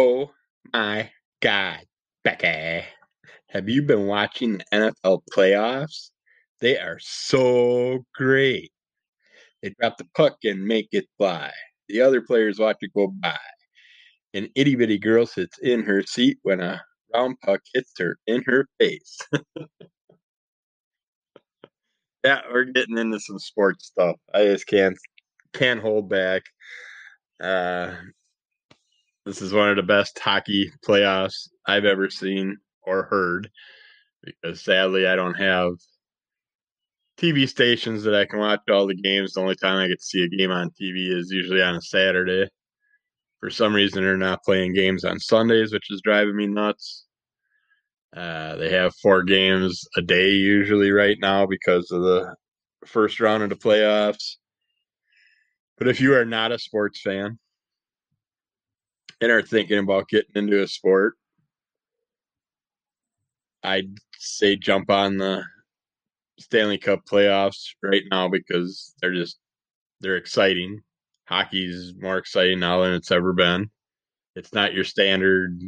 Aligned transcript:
Oh 0.00 0.30
my 0.72 1.10
God, 1.42 1.80
Becky. 2.22 2.84
Have 3.48 3.68
you 3.68 3.82
been 3.82 4.06
watching 4.06 4.58
the 4.58 4.64
NFL 4.72 5.22
playoffs? 5.34 6.10
They 6.60 6.78
are 6.78 6.98
so 7.00 8.04
great. 8.14 8.70
They 9.60 9.74
drop 9.80 9.96
the 9.96 10.04
puck 10.16 10.36
and 10.44 10.64
make 10.64 10.86
it 10.92 11.06
fly. 11.18 11.50
The 11.88 12.02
other 12.02 12.22
players 12.22 12.60
watch 12.60 12.76
it 12.80 12.92
go 12.94 13.08
by. 13.08 13.36
An 14.34 14.50
itty 14.54 14.76
bitty 14.76 14.98
girl 14.98 15.26
sits 15.26 15.58
in 15.58 15.82
her 15.82 16.04
seat 16.04 16.38
when 16.42 16.60
a 16.60 16.80
round 17.12 17.34
puck 17.44 17.62
hits 17.74 17.90
her 17.98 18.18
in 18.28 18.44
her 18.46 18.68
face. 18.78 19.18
yeah, 22.24 22.42
we're 22.52 22.64
getting 22.66 22.98
into 22.98 23.18
some 23.18 23.40
sports 23.40 23.86
stuff. 23.86 24.14
I 24.32 24.44
just 24.44 24.68
can't 24.68 24.96
can't 25.54 25.80
hold 25.80 26.08
back. 26.08 26.42
Uh, 27.40 27.94
this 29.28 29.42
is 29.42 29.52
one 29.52 29.68
of 29.68 29.76
the 29.76 29.82
best 29.82 30.18
hockey 30.18 30.72
playoffs 30.82 31.50
I've 31.66 31.84
ever 31.84 32.08
seen 32.08 32.56
or 32.82 33.02
heard 33.02 33.50
because 34.24 34.62
sadly 34.62 35.06
I 35.06 35.16
don't 35.16 35.34
have 35.34 35.72
TV 37.20 37.46
stations 37.46 38.04
that 38.04 38.14
I 38.14 38.24
can 38.24 38.38
watch 38.38 38.60
all 38.70 38.86
the 38.86 38.94
games. 38.94 39.34
The 39.34 39.42
only 39.42 39.54
time 39.54 39.76
I 39.76 39.88
get 39.88 39.98
to 39.98 40.04
see 40.04 40.24
a 40.24 40.28
game 40.34 40.50
on 40.50 40.70
TV 40.70 41.14
is 41.14 41.30
usually 41.30 41.60
on 41.60 41.74
a 41.74 41.82
Saturday. 41.82 42.48
For 43.40 43.50
some 43.50 43.74
reason, 43.74 44.02
they're 44.02 44.16
not 44.16 44.42
playing 44.44 44.72
games 44.72 45.04
on 45.04 45.20
Sundays, 45.20 45.74
which 45.74 45.90
is 45.90 46.00
driving 46.02 46.34
me 46.34 46.46
nuts. 46.46 47.04
Uh, 48.16 48.56
they 48.56 48.70
have 48.70 48.94
four 48.94 49.24
games 49.24 49.84
a 49.98 50.00
day 50.00 50.30
usually 50.30 50.90
right 50.90 51.18
now 51.20 51.44
because 51.44 51.90
of 51.90 52.00
the 52.00 52.34
first 52.86 53.20
round 53.20 53.42
of 53.42 53.50
the 53.50 53.56
playoffs. 53.56 54.36
But 55.76 55.88
if 55.88 56.00
you 56.00 56.14
are 56.14 56.24
not 56.24 56.50
a 56.50 56.58
sports 56.58 57.02
fan 57.02 57.38
and 59.20 59.32
are 59.32 59.42
thinking 59.42 59.78
about 59.78 60.08
getting 60.08 60.34
into 60.34 60.62
a 60.62 60.68
sport, 60.68 61.14
I'd 63.62 63.96
say 64.16 64.56
jump 64.56 64.90
on 64.90 65.18
the 65.18 65.44
Stanley 66.38 66.78
Cup 66.78 67.00
playoffs 67.10 67.70
right 67.82 68.04
now 68.10 68.28
because 68.28 68.94
they're 69.00 69.14
just 69.14 69.38
they're 70.00 70.16
exciting. 70.16 70.80
Hockey's 71.28 71.92
more 72.00 72.18
exciting 72.18 72.60
now 72.60 72.82
than 72.82 72.94
it's 72.94 73.10
ever 73.10 73.32
been. 73.32 73.70
It's 74.36 74.54
not 74.54 74.72
your 74.72 74.84
standard 74.84 75.60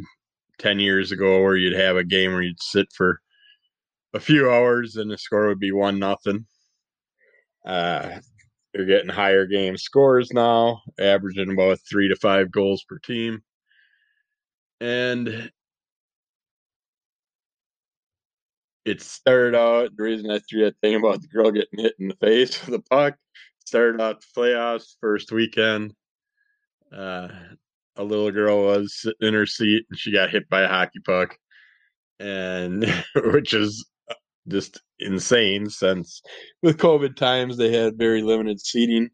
10 0.58 0.78
years 0.78 1.12
ago 1.12 1.42
where 1.42 1.56
you'd 1.56 1.76
have 1.76 1.96
a 1.96 2.04
game 2.04 2.32
where 2.32 2.42
you'd 2.42 2.62
sit 2.62 2.86
for 2.92 3.20
a 4.14 4.20
few 4.20 4.50
hours 4.50 4.96
and 4.96 5.10
the 5.10 5.18
score 5.18 5.48
would 5.48 5.58
be 5.58 5.72
one 5.72 5.98
nothing. 5.98 6.46
Uh, 7.64 8.20
you're 8.74 8.86
getting 8.86 9.10
higher 9.10 9.46
game 9.46 9.76
scores 9.76 10.32
now, 10.32 10.80
averaging 10.98 11.50
about 11.50 11.78
three 11.88 12.08
to 12.08 12.16
five 12.16 12.50
goals 12.50 12.84
per 12.88 12.98
team. 12.98 13.42
And 14.80 15.50
it 18.84 19.02
started 19.02 19.54
out 19.54 19.90
the 19.96 20.02
reason 20.02 20.30
I 20.30 20.38
threw 20.38 20.64
that 20.64 20.78
thing 20.80 20.94
about 20.94 21.20
the 21.20 21.28
girl 21.28 21.50
getting 21.50 21.80
hit 21.80 21.94
in 21.98 22.08
the 22.08 22.16
face 22.16 22.64
with 22.66 22.74
a 22.74 22.82
puck 22.90 23.16
started 23.70 24.00
out 24.00 24.20
the 24.20 24.40
playoffs 24.40 24.96
first 25.00 25.30
weekend. 25.30 25.94
Uh, 26.92 27.28
a 27.96 28.02
little 28.02 28.32
girl 28.32 28.64
was 28.64 29.00
sitting 29.00 29.28
in 29.28 29.34
her 29.34 29.46
seat 29.46 29.84
and 29.88 29.98
she 29.98 30.10
got 30.10 30.30
hit 30.30 30.48
by 30.48 30.62
a 30.62 30.68
hockey 30.68 30.98
puck, 30.98 31.36
and 32.18 32.84
which 33.26 33.54
is 33.54 33.86
just 34.48 34.80
insane 34.98 35.70
since 35.70 36.20
with 36.62 36.78
COVID 36.78 37.14
times 37.14 37.56
they 37.56 37.72
had 37.72 37.96
very 37.96 38.22
limited 38.22 38.60
seating 38.60 39.08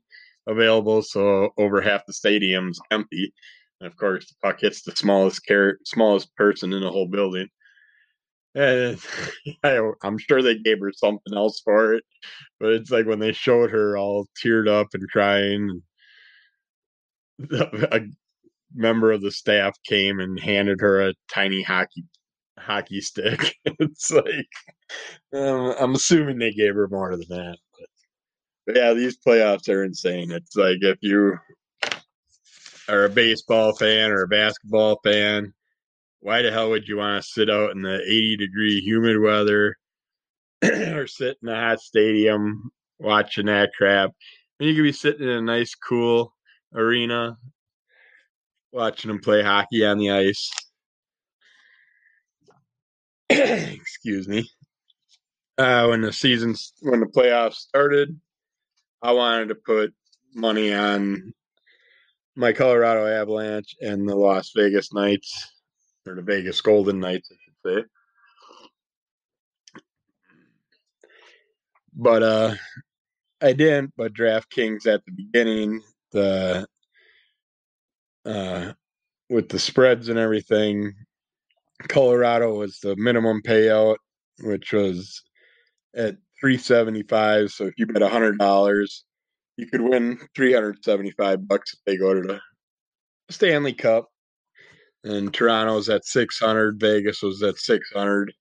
available, 0.47 1.03
so 1.03 1.51
over 1.59 1.83
half 1.83 2.07
the 2.07 2.15
stadium's 2.15 2.81
empty. 2.91 3.35
And 3.81 3.87
of 3.87 3.97
course, 3.97 4.27
the 4.29 4.35
puck 4.43 4.61
hits 4.61 4.83
the 4.83 4.93
smallest 4.93 5.47
car- 5.47 5.79
smallest 5.85 6.35
person 6.37 6.73
in 6.73 6.83
the 6.83 6.91
whole 6.91 7.09
building. 7.09 7.49
And 8.55 8.99
I, 9.65 9.81
am 10.03 10.19
sure 10.19 10.43
they 10.43 10.59
gave 10.59 10.81
her 10.81 10.93
something 10.93 11.35
else 11.35 11.61
for 11.65 11.95
it, 11.95 12.05
but 12.59 12.73
it's 12.73 12.91
like 12.91 13.07
when 13.07 13.19
they 13.19 13.33
showed 13.33 13.71
her 13.71 13.99
all 13.99 14.27
teared 14.43 14.69
up 14.69 14.89
and 14.95 15.09
crying. 15.11 15.83
A 17.53 18.01
member 18.75 19.13
of 19.13 19.23
the 19.23 19.31
staff 19.31 19.77
came 19.87 20.21
and 20.21 20.41
handed 20.41 20.81
her 20.81 21.09
a 21.09 21.15
tiny 21.33 21.63
hockey 21.63 22.05
hockey 22.59 23.01
stick. 23.01 23.55
it's 23.65 24.11
like 24.11 24.49
um, 25.35 25.75
I'm 25.79 25.95
assuming 25.95 26.39
they 26.39 26.53
gave 26.53 26.75
her 26.75 26.89
more 26.89 27.11
than 27.17 27.29
that. 27.29 27.59
But, 27.79 27.89
but 28.67 28.77
yeah, 28.77 28.95
these 28.95 29.19
playoffs 29.19 29.69
are 29.69 29.85
insane. 29.85 30.31
It's 30.31 30.57
like 30.57 30.79
if 30.81 30.99
you 31.03 31.39
are 32.89 33.05
a 33.05 33.11
baseball 33.11 33.75
fan 33.75 34.11
or 34.11 34.23
a 34.23 34.29
basketball 34.29 35.01
fan, 35.03 35.53
why 36.21 36.43
the 36.43 36.51
hell 36.51 36.71
would 36.71 36.89
you 36.89 36.99
want 36.99 37.23
to 37.23 37.29
sit 37.29 37.51
out 37.51 37.73
in 37.73 37.83
the 37.83 38.01
80 38.01 38.37
degree 38.37 38.81
humid 38.81 39.21
weather 39.21 39.77
or 40.65 41.07
sit 41.07 41.37
in 41.43 41.49
a 41.49 41.55
hot 41.55 41.81
stadium 41.81 42.71
watching 42.99 43.47
that 43.47 43.71
crap? 43.77 44.11
And 44.59 44.69
you 44.69 44.75
could 44.75 44.83
be 44.83 44.93
sitting 44.93 45.23
in 45.23 45.37
a 45.37 45.41
nice, 45.41 45.75
cool 45.75 46.35
arena 46.75 47.37
watching 48.73 49.09
them 49.09 49.21
play 49.21 49.43
hockey 49.43 49.85
on 49.85 49.99
the 49.99 50.11
ice. 50.11 50.51
Excuse 53.31 54.29
me. 54.29 54.49
Uh, 55.59 55.87
when 55.87 56.03
the 56.03 56.13
season, 56.13 56.55
when 56.83 57.01
the 57.01 57.07
playoffs 57.07 57.55
started, 57.55 58.21
I 59.03 59.13
wanted 59.13 59.49
to 59.49 59.55
put 59.55 59.95
money 60.35 60.75
on 60.75 61.33
my 62.37 62.53
Colorado 62.53 63.07
Avalanche 63.07 63.75
and 63.81 64.09
the 64.09 64.15
Las 64.15 64.53
Vegas 64.55 64.93
Knights, 64.93 65.51
or 66.07 66.15
the 66.15 66.23
Vegas 66.23 66.61
Golden 66.61 67.01
Knights, 67.01 67.31
I 67.33 67.37
should 67.45 67.55
say. 67.65 67.85
But 71.95 72.23
uh, 72.23 72.55
I 73.41 73.55
didn't. 73.55 73.95
But 73.97 74.13
DraftKings 74.13 74.87
at 74.87 75.05
the 75.07 75.13
beginning, 75.13 75.83
the 76.13 76.67
uh, 78.27 78.73
with 79.31 79.49
the 79.49 79.59
spreads 79.59 80.09
and 80.09 80.19
everything, 80.19 80.93
Colorado 81.89 82.55
was 82.55 82.79
the 82.81 82.97
minimum 82.97 83.41
payout, 83.43 83.97
which 84.41 84.73
was 84.73 85.23
at 85.95 86.17
375. 86.41 87.51
So 87.51 87.65
if 87.65 87.75
you 87.79 87.87
bet 87.87 88.03
a 88.03 88.09
$100, 88.09 89.03
you 89.57 89.67
could 89.67 89.81
win 89.81 90.19
375 90.35 91.49
bucks 91.49 91.75
if 91.75 91.81
they 91.87 91.97
go 91.97 92.15
to 92.15 92.23
the 92.23 92.41
Stanley 93.31 93.73
Cup. 93.73 94.09
And 95.05 95.33
Toronto's 95.33 95.89
at 95.89 96.05
600, 96.05 96.81
Vegas 96.81 97.23
was 97.23 97.43
at 97.43 97.57
600. 97.59 98.33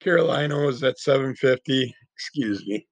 Carolina 0.00 0.58
was 0.58 0.82
at 0.82 0.98
750. 0.98 1.94
Excuse 2.16 2.64
me. 2.66 2.86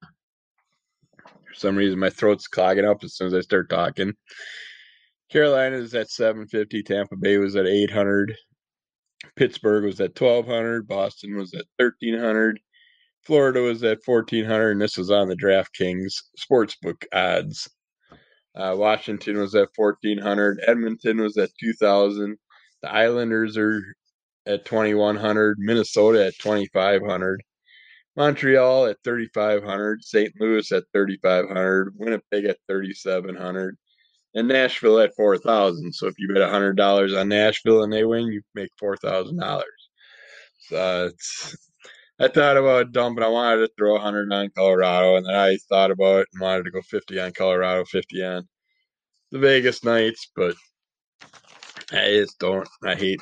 For 0.00 1.54
some 1.54 1.76
reason, 1.76 1.98
my 1.98 2.10
throat's 2.10 2.48
clogging 2.48 2.84
up 2.84 3.02
as 3.02 3.16
soon 3.16 3.28
as 3.28 3.34
I 3.34 3.40
start 3.40 3.70
talking. 3.70 4.12
Carolina 5.30 5.76
is 5.76 5.94
at 5.94 6.10
750. 6.10 6.82
Tampa 6.82 7.16
Bay 7.16 7.38
was 7.38 7.56
at 7.56 7.66
800. 7.66 8.36
Pittsburgh 9.36 9.84
was 9.84 10.00
at 10.00 10.20
1200. 10.20 10.86
Boston 10.86 11.36
was 11.36 11.54
at 11.54 11.64
1300. 11.78 12.60
Florida 13.24 13.60
was 13.60 13.82
at 13.84 14.00
1400. 14.04 14.72
And 14.72 14.80
this 14.80 14.96
was 14.96 15.10
on 15.10 15.28
the 15.28 15.36
DraftKings 15.36 16.12
sportsbook 16.38 17.04
odds. 17.12 17.68
Uh, 18.54 18.74
Washington 18.76 19.38
was 19.38 19.54
at 19.54 19.68
1400. 19.74 20.60
Edmonton 20.66 21.20
was 21.20 21.36
at 21.36 21.50
2000. 21.60 22.36
The 22.82 22.92
Islanders 22.92 23.56
are 23.56 23.80
at 24.46 24.64
2100. 24.64 25.56
Minnesota 25.58 26.26
at 26.26 26.34
2500. 26.38 27.42
Montreal 28.16 28.86
at 28.86 28.98
3,500, 29.04 30.04
St. 30.04 30.32
Louis 30.38 30.70
at 30.72 30.84
3,500, 30.92 31.94
Winnipeg 31.96 32.44
at 32.44 32.58
3,700, 32.68 33.76
and 34.34 34.48
Nashville 34.48 35.00
at 35.00 35.14
4,000. 35.16 35.92
So 35.94 36.08
if 36.08 36.14
you 36.18 36.28
bet 36.28 36.42
$100 36.42 37.18
on 37.18 37.28
Nashville 37.28 37.82
and 37.82 37.92
they 37.92 38.04
win, 38.04 38.26
you 38.26 38.42
make 38.54 38.70
$4,000. 38.82 39.62
So 40.68 41.06
it's, 41.06 41.56
I 42.22 42.28
thought 42.28 42.56
about 42.56 42.92
dumping. 42.92 43.24
I 43.24 43.28
wanted 43.28 43.66
to 43.66 43.70
throw 43.76 43.94
100 43.94 44.32
on 44.32 44.48
Colorado, 44.56 45.16
and 45.16 45.26
then 45.26 45.34
I 45.34 45.56
thought 45.68 45.90
about 45.90 46.20
it 46.20 46.28
and 46.32 46.40
wanted 46.40 46.66
to 46.66 46.70
go 46.70 46.80
50 46.80 47.18
on 47.18 47.32
Colorado, 47.32 47.84
50 47.84 48.24
on 48.24 48.48
the 49.32 49.40
Vegas 49.40 49.82
Knights, 49.82 50.30
but 50.36 50.54
I 51.90 52.10
just 52.12 52.38
don't. 52.38 52.68
I 52.84 52.94
hate 52.94 53.20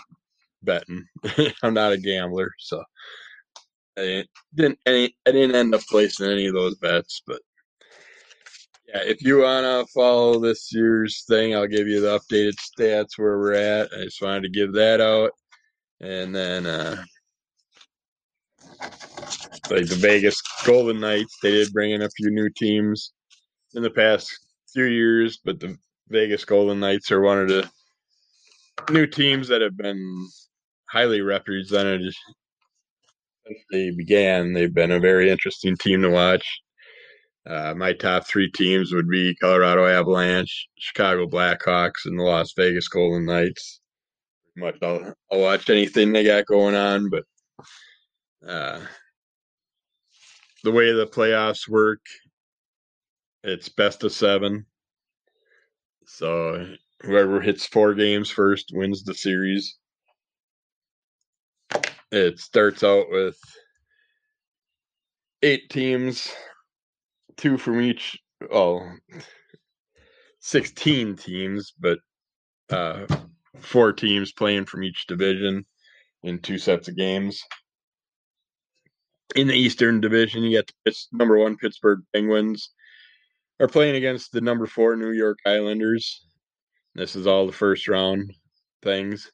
betting. 0.62 1.06
I'm 1.62 1.72
not 1.72 1.92
a 1.92 1.96
gambler, 1.96 2.50
so 2.58 2.84
I 3.96 4.24
didn't 4.54 4.78
I 4.86 5.10
didn't 5.24 5.54
end 5.54 5.74
up 5.74 5.80
placing 5.88 6.26
any 6.30 6.46
of 6.46 6.54
those 6.54 6.76
bets, 6.76 7.22
but 7.26 7.40
yeah, 8.86 9.00
if 9.04 9.22
you 9.22 9.40
wanna 9.40 9.86
follow 9.94 10.38
this 10.38 10.74
year's 10.74 11.24
thing, 11.26 11.54
I'll 11.54 11.66
give 11.66 11.88
you 11.88 12.02
the 12.02 12.18
updated 12.18 12.56
stats 12.56 13.16
where 13.16 13.38
we're 13.38 13.54
at. 13.54 13.88
I 13.98 14.04
just 14.04 14.20
wanted 14.20 14.42
to 14.42 14.50
give 14.50 14.74
that 14.74 15.00
out. 15.00 15.32
And 16.00 16.34
then 16.34 16.66
uh 16.66 17.02
like 19.70 19.86
the 19.86 19.98
Vegas 20.00 20.40
Golden 20.64 21.00
Knights, 21.00 21.36
they 21.42 21.50
did 21.50 21.72
bring 21.72 21.92
in 21.92 22.02
a 22.02 22.10
few 22.10 22.30
new 22.30 22.48
teams 22.50 23.12
in 23.74 23.82
the 23.82 23.90
past 23.90 24.30
few 24.72 24.84
years, 24.84 25.38
but 25.44 25.60
the 25.60 25.76
Vegas 26.08 26.44
Golden 26.44 26.80
Knights 26.80 27.10
are 27.10 27.20
one 27.20 27.38
of 27.38 27.48
the 27.48 27.68
new 28.90 29.06
teams 29.06 29.48
that 29.48 29.60
have 29.60 29.76
been 29.76 30.28
highly 30.90 31.20
represented 31.20 32.02
since 33.46 33.58
they 33.70 33.90
began. 33.90 34.52
They've 34.52 34.72
been 34.72 34.90
a 34.90 35.00
very 35.00 35.30
interesting 35.30 35.76
team 35.76 36.02
to 36.02 36.10
watch. 36.10 36.46
Uh, 37.46 37.74
my 37.76 37.92
top 37.92 38.26
three 38.26 38.50
teams 38.50 38.92
would 38.92 39.08
be 39.08 39.34
Colorado 39.36 39.86
Avalanche, 39.86 40.68
Chicago 40.78 41.26
Blackhawks, 41.26 42.04
and 42.04 42.18
the 42.18 42.22
Las 42.22 42.52
Vegas 42.56 42.88
Golden 42.88 43.24
Knights. 43.24 43.80
Much 44.56 44.76
I'll, 44.82 45.14
I'll 45.32 45.40
watch 45.40 45.70
anything 45.70 46.12
they 46.12 46.24
got 46.24 46.46
going 46.46 46.74
on, 46.74 47.08
but 47.08 47.24
uh, 48.46 48.80
the 50.64 50.72
way 50.72 50.92
the 50.92 51.06
playoffs 51.06 51.68
work, 51.68 52.00
it's 53.42 53.68
best 53.68 54.04
of 54.04 54.12
seven. 54.12 54.66
So 56.06 56.74
whoever 57.02 57.40
hits 57.40 57.66
four 57.66 57.94
games 57.94 58.30
first 58.30 58.70
wins 58.72 59.04
the 59.04 59.14
series. 59.14 59.76
It 62.12 62.38
starts 62.40 62.82
out 62.82 63.06
with 63.10 63.38
eight 65.42 65.70
teams, 65.70 66.32
two 67.36 67.56
from 67.56 67.80
each. 67.80 68.18
Oh, 68.52 68.80
16 70.40 71.16
teams, 71.16 71.72
but 71.78 71.98
uh, 72.70 73.06
four 73.60 73.92
teams 73.92 74.32
playing 74.32 74.64
from 74.64 74.82
each 74.82 75.06
division 75.06 75.64
in 76.22 76.38
two 76.38 76.58
sets 76.58 76.88
of 76.88 76.96
games. 76.96 77.42
In 79.36 79.46
the 79.46 79.54
Eastern 79.54 80.00
Division, 80.00 80.42
you 80.42 80.58
got 80.58 80.70
the 80.84 80.94
number 81.12 81.38
one 81.38 81.56
Pittsburgh 81.56 82.00
Penguins 82.12 82.70
are 83.60 83.68
playing 83.68 83.94
against 83.94 84.32
the 84.32 84.40
number 84.40 84.66
four 84.66 84.96
New 84.96 85.12
York 85.12 85.38
Islanders. 85.46 86.24
This 86.94 87.14
is 87.14 87.26
all 87.26 87.46
the 87.46 87.52
first 87.52 87.86
round 87.86 88.34
things. 88.82 89.30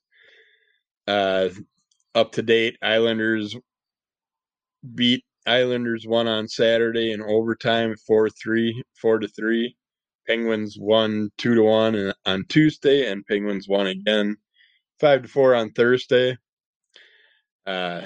Uh, 1.06 1.48
up 2.14 2.32
to 2.32 2.42
date, 2.42 2.76
Islanders 2.82 3.56
beat 4.94 5.24
Islanders 5.46 6.06
won 6.06 6.26
on 6.26 6.48
Saturday 6.48 7.12
in 7.12 7.22
overtime, 7.22 7.94
four 8.06 8.28
three, 8.28 8.82
four 9.00 9.18
to 9.18 9.28
three. 9.28 9.76
Penguins 10.26 10.76
won 10.78 11.30
two 11.38 11.54
to 11.54 11.62
one 11.62 12.12
on 12.26 12.44
Tuesday, 12.48 13.10
and 13.10 13.24
Penguins 13.26 13.68
won 13.68 13.86
again 13.86 14.36
five 15.00 15.22
to 15.22 15.28
four 15.28 15.54
on 15.54 15.70
Thursday. 15.70 16.36
Uh, 17.64 18.02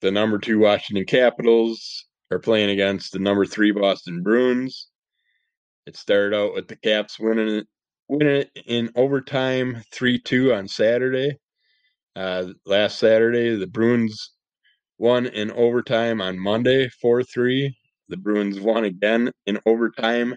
the 0.00 0.10
number 0.10 0.38
two 0.38 0.58
Washington 0.58 1.04
Capitals 1.06 2.06
are 2.30 2.38
playing 2.38 2.70
against 2.70 3.12
the 3.12 3.18
number 3.18 3.46
three 3.46 3.70
Boston 3.72 4.22
Bruins. 4.22 4.88
It 5.86 5.96
started 5.96 6.36
out 6.36 6.54
with 6.54 6.68
the 6.68 6.76
Caps 6.76 7.18
winning 7.18 7.48
it, 7.48 7.66
winning 8.08 8.36
it 8.36 8.50
in 8.66 8.90
overtime 8.96 9.82
three 9.92 10.18
two 10.18 10.52
on 10.52 10.68
Saturday. 10.68 11.38
Uh, 12.16 12.48
last 12.64 12.98
Saturday, 12.98 13.56
the 13.56 13.66
Bruins 13.66 14.32
won 14.98 15.26
in 15.26 15.50
overtime 15.52 16.20
on 16.20 16.38
Monday, 16.38 16.88
4 16.88 17.22
3. 17.22 17.76
The 18.08 18.16
Bruins 18.16 18.60
won 18.60 18.84
again 18.84 19.32
in 19.46 19.58
overtime 19.66 20.36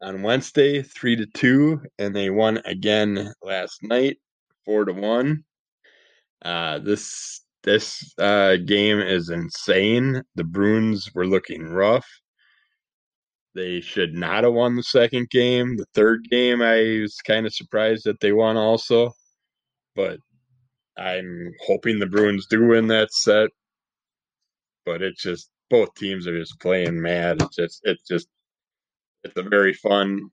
on 0.00 0.22
Wednesday, 0.22 0.82
3 0.82 1.16
to 1.16 1.26
2. 1.26 1.82
And 1.98 2.14
they 2.14 2.30
won 2.30 2.60
again 2.64 3.32
last 3.42 3.82
night, 3.82 4.18
4 4.64 4.86
to 4.86 4.92
1. 4.92 5.44
Uh, 6.42 6.78
this 6.78 7.42
this 7.64 8.14
uh, 8.18 8.56
game 8.56 9.00
is 9.00 9.30
insane. 9.30 10.22
The 10.36 10.44
Bruins 10.44 11.10
were 11.14 11.26
looking 11.26 11.64
rough. 11.64 12.06
They 13.54 13.80
should 13.80 14.14
not 14.14 14.44
have 14.44 14.52
won 14.52 14.76
the 14.76 14.82
second 14.82 15.30
game. 15.30 15.76
The 15.76 15.86
third 15.94 16.28
game, 16.30 16.62
I 16.62 17.00
was 17.00 17.16
kind 17.26 17.46
of 17.46 17.54
surprised 17.54 18.04
that 18.04 18.20
they 18.20 18.32
won 18.32 18.56
also. 18.56 19.12
But 19.96 20.20
I'm 20.96 21.52
hoping 21.66 21.98
the 21.98 22.06
Bruins 22.06 22.46
do 22.46 22.66
win 22.68 22.86
that 22.88 23.12
set 23.12 23.50
but 24.88 25.02
it's 25.02 25.22
just 25.22 25.50
both 25.68 25.94
teams 25.96 26.26
are 26.26 26.38
just 26.38 26.58
playing 26.60 26.98
mad. 26.98 27.42
It's 27.42 27.56
just 27.56 27.80
it's 27.84 28.08
just 28.08 28.26
it's 29.22 29.36
a 29.36 29.42
very 29.42 29.74
fun 29.74 30.30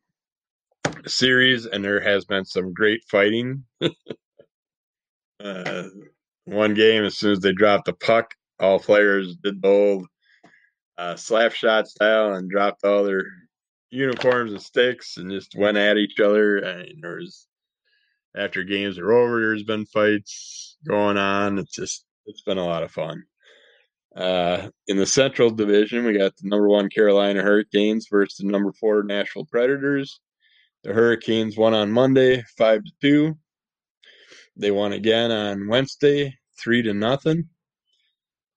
series, 1.06 1.66
and 1.66 1.84
there 1.84 2.00
has 2.00 2.24
been 2.24 2.46
some 2.46 2.74
great 2.74 3.02
fighting. 3.12 3.66
uh, 5.44 5.84
one 6.46 6.74
game, 6.74 7.04
as 7.04 7.18
soon 7.18 7.34
as 7.34 7.40
they 7.40 7.52
dropped 7.52 7.86
the 7.86 7.94
puck, 7.94 8.34
all 8.60 8.80
players 8.80 9.36
did 9.36 9.62
the 9.62 9.68
old 9.68 10.08
uh, 10.98 11.16
slap 11.16 11.54
shot 11.54 11.88
style 11.88 12.34
and 12.34 12.50
dropped 12.50 12.84
all 12.84 13.04
their 13.04 13.26
uniforms 13.90 14.52
and 14.52 14.62
sticks 14.62 15.18
and 15.18 15.32
just 15.32 15.56
went 15.58 15.78
at 15.78 15.98
each 15.98 16.20
other. 16.20 16.58
And 16.58 17.02
there's 17.02 17.48
after 18.38 18.64
games 18.64 18.98
are 18.98 19.12
over, 19.12 19.42
there's 19.42 19.64
been 19.64 19.86
fights 19.86 20.78
going 20.88 21.18
on. 21.18 21.58
It's 21.58 21.74
just 21.74 22.06
it's 22.26 22.42
been 22.42 22.58
a 22.58 22.66
lot 22.66 22.84
of 22.84 22.92
fun. 22.92 23.24
Uh, 24.16 24.70
in 24.88 24.98
the 24.98 25.06
Central 25.06 25.50
Division, 25.50 26.06
we 26.06 26.18
got 26.18 26.36
the 26.38 26.48
number 26.48 26.70
one 26.70 26.90
Carolina 26.90 27.42
Hurricanes 27.42 28.08
versus 28.10 28.38
the 28.38 28.46
number 28.46 28.72
four 28.72 29.04
Nashville 29.04 29.46
Predators. 29.46 30.22
The 30.84 30.94
Hurricanes 30.94 31.58
won 31.58 31.74
on 31.74 31.92
Monday, 31.92 32.44
five 32.58 32.84
to 32.84 32.92
two. 33.02 33.38
They 34.58 34.72
won 34.72 34.94
again 34.94 35.32
on 35.32 35.68
Wednesday, 35.68 36.38
three 36.58 36.82
to 36.84 36.94
nothing. 36.94 37.50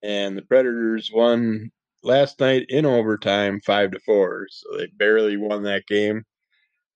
And 0.02 0.36
the 0.36 0.42
Predators 0.42 1.10
won 1.12 1.70
last 2.02 2.38
night 2.40 2.66
in 2.68 2.86
overtime, 2.86 3.60
five 3.66 3.90
to 3.92 4.00
four. 4.00 4.46
So 4.50 4.76
they 4.76 4.86
barely 4.96 5.36
won 5.36 5.64
that 5.64 5.86
game, 5.86 6.24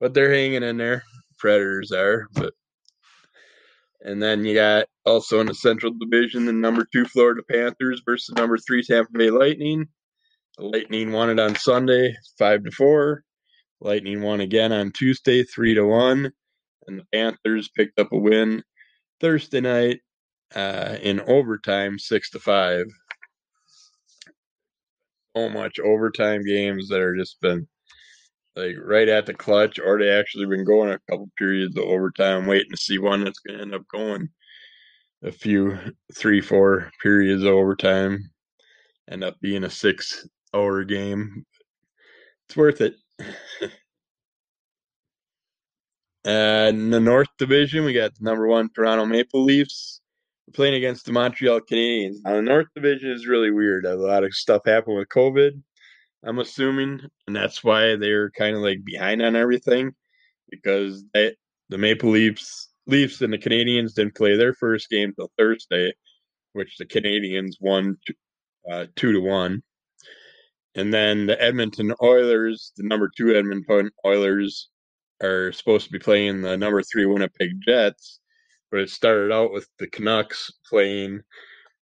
but 0.00 0.14
they're 0.14 0.32
hanging 0.32 0.62
in 0.62 0.76
there. 0.76 1.02
Predators 1.38 1.90
are, 1.90 2.28
but 2.34 2.54
and 4.04 4.22
then 4.22 4.44
you 4.44 4.54
got 4.54 4.86
also 5.04 5.40
in 5.40 5.46
the 5.46 5.54
Central 5.54 5.92
Division 5.92 6.44
the 6.44 6.52
number 6.52 6.86
two 6.92 7.04
Florida 7.04 7.42
Panthers 7.48 8.02
versus 8.04 8.34
number 8.36 8.58
three 8.58 8.82
Tampa 8.82 9.10
Bay 9.12 9.30
Lightning. 9.30 9.86
The 10.58 10.64
Lightning 10.64 11.12
won 11.12 11.30
it 11.30 11.40
on 11.40 11.56
Sunday, 11.56 12.14
five 12.38 12.64
to 12.64 12.70
four. 12.70 13.24
Lightning 13.80 14.22
won 14.22 14.40
again 14.40 14.72
on 14.72 14.92
Tuesday, 14.92 15.42
three 15.42 15.74
to 15.74 15.84
one, 15.84 16.32
and 16.86 17.00
the 17.00 17.04
Panthers 17.12 17.68
picked 17.68 17.98
up 17.98 18.12
a 18.12 18.16
win 18.18 18.62
Thursday 19.22 19.60
night 19.60 20.00
uh, 20.54 20.96
in 21.00 21.20
overtime, 21.20 21.98
six 21.98 22.28
to 22.30 22.40
five. 22.40 22.86
So 25.36 25.48
much 25.48 25.78
overtime 25.78 26.44
games 26.44 26.88
that 26.88 27.00
are 27.00 27.16
just 27.16 27.40
been 27.40 27.66
like 28.56 28.76
right 28.82 29.08
at 29.08 29.24
the 29.24 29.32
clutch, 29.32 29.78
or 29.78 29.98
they 29.98 30.10
actually 30.10 30.46
been 30.46 30.64
going 30.64 30.90
a 30.90 30.98
couple 31.08 31.30
periods 31.38 31.76
of 31.76 31.84
overtime, 31.84 32.46
waiting 32.46 32.72
to 32.72 32.76
see 32.76 32.98
one 32.98 33.24
that's 33.24 33.38
going 33.38 33.56
to 33.58 33.62
end 33.62 33.74
up 33.74 33.86
going 33.88 34.28
a 35.22 35.30
few, 35.30 35.78
three, 36.14 36.40
four 36.40 36.90
periods 37.00 37.44
of 37.44 37.54
overtime, 37.54 38.18
end 39.08 39.22
up 39.22 39.40
being 39.40 39.64
a 39.64 39.70
six 39.70 40.26
hour 40.52 40.82
game. 40.82 41.46
It's 42.48 42.56
worth 42.56 42.80
it. 42.80 42.96
and 46.24 46.78
in 46.78 46.90
the 46.90 47.00
North 47.00 47.28
Division, 47.38 47.84
we 47.84 47.92
got 47.92 48.14
the 48.14 48.24
number 48.24 48.46
one 48.46 48.68
Toronto 48.70 49.06
Maple 49.06 49.42
Leafs. 49.42 50.00
We're 50.46 50.52
playing 50.52 50.74
against 50.74 51.06
the 51.06 51.12
Montreal 51.12 51.60
Canadiens. 51.60 52.16
Now, 52.24 52.36
the 52.36 52.42
North 52.42 52.68
Division 52.74 53.10
is 53.10 53.26
really 53.26 53.50
weird. 53.50 53.84
A 53.84 53.96
lot 53.96 54.24
of 54.24 54.34
stuff 54.34 54.62
happened 54.66 54.96
with 54.96 55.08
COVID 55.08 55.62
I'm 56.24 56.38
assuming, 56.38 57.00
and 57.26 57.34
that's 57.34 57.64
why 57.64 57.96
they're 57.96 58.30
kind 58.30 58.54
of 58.54 58.62
like 58.62 58.84
behind 58.84 59.22
on 59.22 59.34
everything 59.34 59.92
because 60.50 61.04
they, 61.12 61.34
the 61.68 61.78
Maple 61.78 62.10
Leafs, 62.10 62.68
Leafs 62.86 63.20
and 63.22 63.32
the 63.32 63.38
Canadiens 63.38 63.94
didn't 63.94 64.14
play 64.14 64.36
their 64.36 64.54
first 64.54 64.88
game 64.88 65.12
till 65.14 65.32
Thursday, 65.36 65.92
which 66.52 66.76
the 66.78 66.86
Canadiens 66.86 67.54
won 67.60 67.96
uh, 68.70 68.86
two 68.94 69.12
to 69.12 69.20
one, 69.20 69.62
and 70.76 70.94
then 70.94 71.26
the 71.26 71.40
Edmonton 71.42 71.92
Oilers, 72.00 72.72
the 72.76 72.84
number 72.84 73.10
two 73.16 73.34
Edmonton 73.34 73.90
Oilers, 74.06 74.68
are 75.22 75.52
supposed 75.52 75.86
to 75.86 75.92
be 75.92 75.98
playing 75.98 76.42
the 76.42 76.56
number 76.56 76.82
three 76.82 77.06
Winnipeg 77.06 77.60
Jets, 77.66 78.20
but 78.70 78.80
it 78.80 78.90
started 78.90 79.32
out 79.32 79.52
with 79.52 79.68
the 79.78 79.86
Canucks 79.86 80.50
playing 80.68 81.20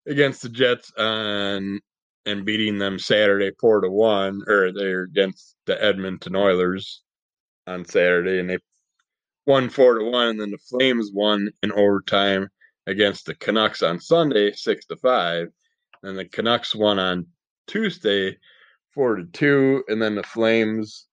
against 0.07 0.43
the 0.43 0.49
Jets 0.49 0.93
on 0.99 1.81
and 2.27 2.45
beating 2.45 2.79
them 2.79 2.99
Saturday 2.99 3.51
four 3.59 3.81
to 3.81 3.91
one, 3.91 4.43
or 4.47 4.73
they're 4.73 5.05
against 5.05 5.57
the 5.67 5.83
Edmonton 5.83 6.37
Oilers 6.37 7.03
on 7.67 7.85
Saturday, 7.85 8.39
and 8.39 8.51
they 8.51 8.59
won 9.47 9.71
four 9.71 9.99
to 9.99 10.05
one, 10.05 10.29
and 10.29 10.41
then 10.41 10.51
the 10.51 10.59
Flames 10.59 11.11
won 11.13 11.49
in 11.63 11.73
overtime 11.73 12.49
against 12.87 13.27
the 13.27 13.35
Canucks 13.35 13.83
on 13.83 14.01
Sunday 14.01 14.53
six 14.53 14.87
to 14.87 14.97
five, 14.97 15.49
and 16.03 16.19
the 16.19 16.27
Canucks 16.27 16.75
won 16.75 16.99
on 16.99 17.27
Tuesday 17.67 18.37
four 18.93 19.17
to 19.17 19.25
two, 19.25 19.83
and 19.89 20.03
then 20.03 20.15
the 20.15 20.23
Flames 20.23 21.07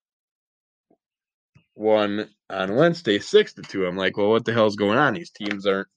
won 1.77 2.27
on 2.49 2.75
Wednesday 2.75 3.19
six 3.19 3.53
to 3.53 3.61
two. 3.61 3.85
I'm 3.85 3.95
like, 3.95 4.17
well, 4.17 4.29
what 4.29 4.45
the 4.45 4.53
hell's 4.53 4.75
going 4.75 4.97
on? 4.97 5.13
These 5.13 5.31
teams 5.31 5.65
aren't. 5.65 5.87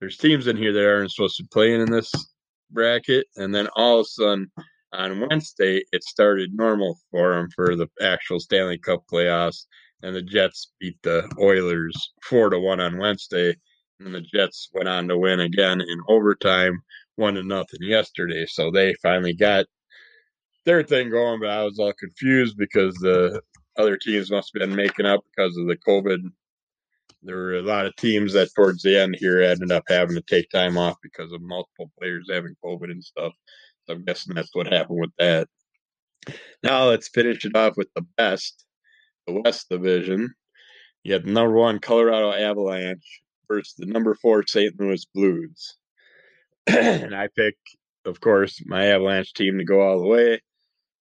There's 0.00 0.16
teams 0.16 0.46
in 0.46 0.56
here 0.56 0.72
that 0.72 0.88
aren't 0.88 1.12
supposed 1.12 1.36
to 1.36 1.42
be 1.42 1.48
playing 1.52 1.82
in 1.82 1.90
this 1.90 2.10
bracket, 2.70 3.26
and 3.36 3.54
then 3.54 3.68
all 3.76 4.00
of 4.00 4.04
a 4.04 4.08
sudden 4.08 4.50
on 4.92 5.20
Wednesday 5.28 5.82
it 5.92 6.02
started 6.02 6.50
normal 6.54 6.98
for 7.10 7.34
them 7.34 7.48
for 7.54 7.76
the 7.76 7.86
actual 8.00 8.40
Stanley 8.40 8.78
Cup 8.78 9.04
playoffs, 9.12 9.66
and 10.02 10.16
the 10.16 10.22
Jets 10.22 10.72
beat 10.80 10.96
the 11.02 11.30
Oilers 11.38 11.94
four 12.24 12.48
to 12.48 12.58
one 12.58 12.80
on 12.80 12.98
Wednesday, 12.98 13.54
and 14.00 14.14
the 14.14 14.22
Jets 14.22 14.70
went 14.72 14.88
on 14.88 15.06
to 15.08 15.18
win 15.18 15.40
again 15.40 15.82
in 15.82 16.00
overtime, 16.08 16.80
one 17.16 17.34
to 17.34 17.42
nothing 17.42 17.80
yesterday. 17.82 18.46
So 18.48 18.70
they 18.70 18.94
finally 19.02 19.34
got 19.34 19.66
their 20.64 20.82
thing 20.82 21.10
going, 21.10 21.40
but 21.40 21.50
I 21.50 21.62
was 21.62 21.78
all 21.78 21.92
confused 21.92 22.56
because 22.56 22.94
the 22.94 23.42
other 23.76 23.96
teams 23.96 24.30
must 24.30 24.50
have 24.54 24.60
been 24.60 24.76
making 24.76 25.06
up 25.06 25.20
because 25.24 25.56
of 25.56 25.66
the 25.66 25.76
COVID. 25.76 26.18
There 27.22 27.36
were 27.36 27.54
a 27.54 27.62
lot 27.62 27.86
of 27.86 27.96
teams 27.96 28.32
that 28.32 28.48
towards 28.54 28.82
the 28.82 28.98
end 28.98 29.16
here 29.18 29.42
ended 29.42 29.70
up 29.72 29.84
having 29.88 30.16
to 30.16 30.22
take 30.22 30.48
time 30.50 30.78
off 30.78 30.96
because 31.02 31.32
of 31.32 31.42
multiple 31.42 31.90
players 31.98 32.28
having 32.30 32.56
COVID 32.64 32.90
and 32.90 33.04
stuff. 33.04 33.32
So 33.86 33.94
I'm 33.94 34.04
guessing 34.04 34.34
that's 34.34 34.54
what 34.54 34.72
happened 34.72 35.00
with 35.00 35.10
that. 35.18 35.48
Now 36.62 36.84
let's 36.84 37.08
finish 37.08 37.44
it 37.44 37.56
off 37.56 37.76
with 37.76 37.88
the 37.94 38.06
best, 38.16 38.64
the 39.26 39.40
West 39.40 39.68
Division. 39.70 40.32
You 41.02 41.14
have 41.14 41.24
number 41.24 41.54
one 41.54 41.78
Colorado 41.78 42.32
Avalanche 42.32 43.22
versus 43.48 43.74
the 43.76 43.86
number 43.86 44.14
four 44.14 44.46
St. 44.46 44.78
Louis 44.78 45.04
Blues. 45.14 45.76
and 46.66 47.14
I 47.14 47.28
picked, 47.34 47.76
of 48.04 48.20
course, 48.20 48.62
my 48.66 48.86
Avalanche 48.86 49.32
team 49.32 49.58
to 49.58 49.64
go 49.64 49.80
all 49.80 50.00
the 50.00 50.06
way. 50.06 50.40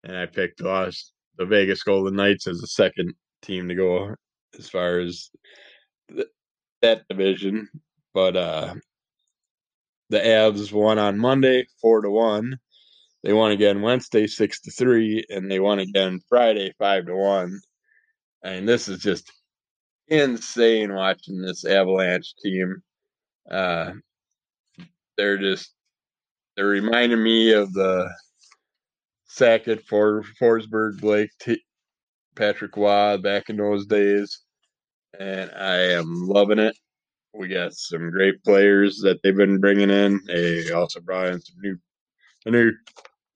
And 0.03 0.17
I 0.17 0.25
picked 0.25 0.57
the 0.57 0.65
lost 0.65 1.12
the 1.37 1.45
Vegas 1.45 1.83
Golden 1.83 2.15
Knights 2.15 2.47
as 2.47 2.59
the 2.59 2.67
second 2.67 3.13
team 3.41 3.67
to 3.67 3.75
go 3.75 4.15
as 4.57 4.69
far 4.69 4.99
as 4.99 5.29
the, 6.09 6.27
that 6.81 7.07
division. 7.09 7.67
But 8.13 8.35
uh 8.35 8.75
the 10.09 10.19
Avs 10.19 10.71
won 10.71 10.99
on 10.99 11.17
Monday, 11.17 11.65
four 11.81 12.01
to 12.01 12.09
one. 12.09 12.59
They 13.23 13.33
won 13.33 13.51
again 13.51 13.81
Wednesday, 13.81 14.27
six 14.27 14.61
to 14.61 14.71
three, 14.71 15.25
and 15.29 15.49
they 15.49 15.59
won 15.59 15.79
again 15.79 16.19
Friday, 16.29 16.73
five 16.77 17.05
to 17.07 17.15
one. 17.15 17.59
I 18.43 18.55
mean, 18.55 18.65
this 18.65 18.87
is 18.87 18.99
just 18.99 19.31
insane 20.09 20.93
watching 20.93 21.41
this 21.41 21.65
Avalanche 21.65 22.35
team. 22.43 22.83
Uh, 23.49 23.93
they're 25.17 25.37
just 25.37 25.73
they're 26.55 26.67
reminding 26.67 27.23
me 27.23 27.53
of 27.53 27.73
the 27.73 28.09
Sakic, 29.37 29.83
For, 29.85 30.23
Forsberg, 30.39 30.99
Blake, 30.99 31.31
T- 31.41 31.63
Patrick 32.35 32.75
Roy 32.75 33.17
back 33.17 33.49
in 33.49 33.57
those 33.57 33.85
days, 33.85 34.41
and 35.19 35.51
I 35.51 35.77
am 35.93 36.27
loving 36.27 36.59
it. 36.59 36.75
We 37.33 37.47
got 37.47 37.73
some 37.73 38.11
great 38.11 38.43
players 38.43 38.99
that 39.03 39.21
they've 39.23 39.35
been 39.35 39.59
bringing 39.59 39.89
in. 39.89 40.19
They 40.27 40.69
also 40.71 40.99
brought 40.99 41.27
in 41.27 41.41
some 41.41 41.55
new 41.61 41.77
a 42.45 42.51
new 42.51 42.71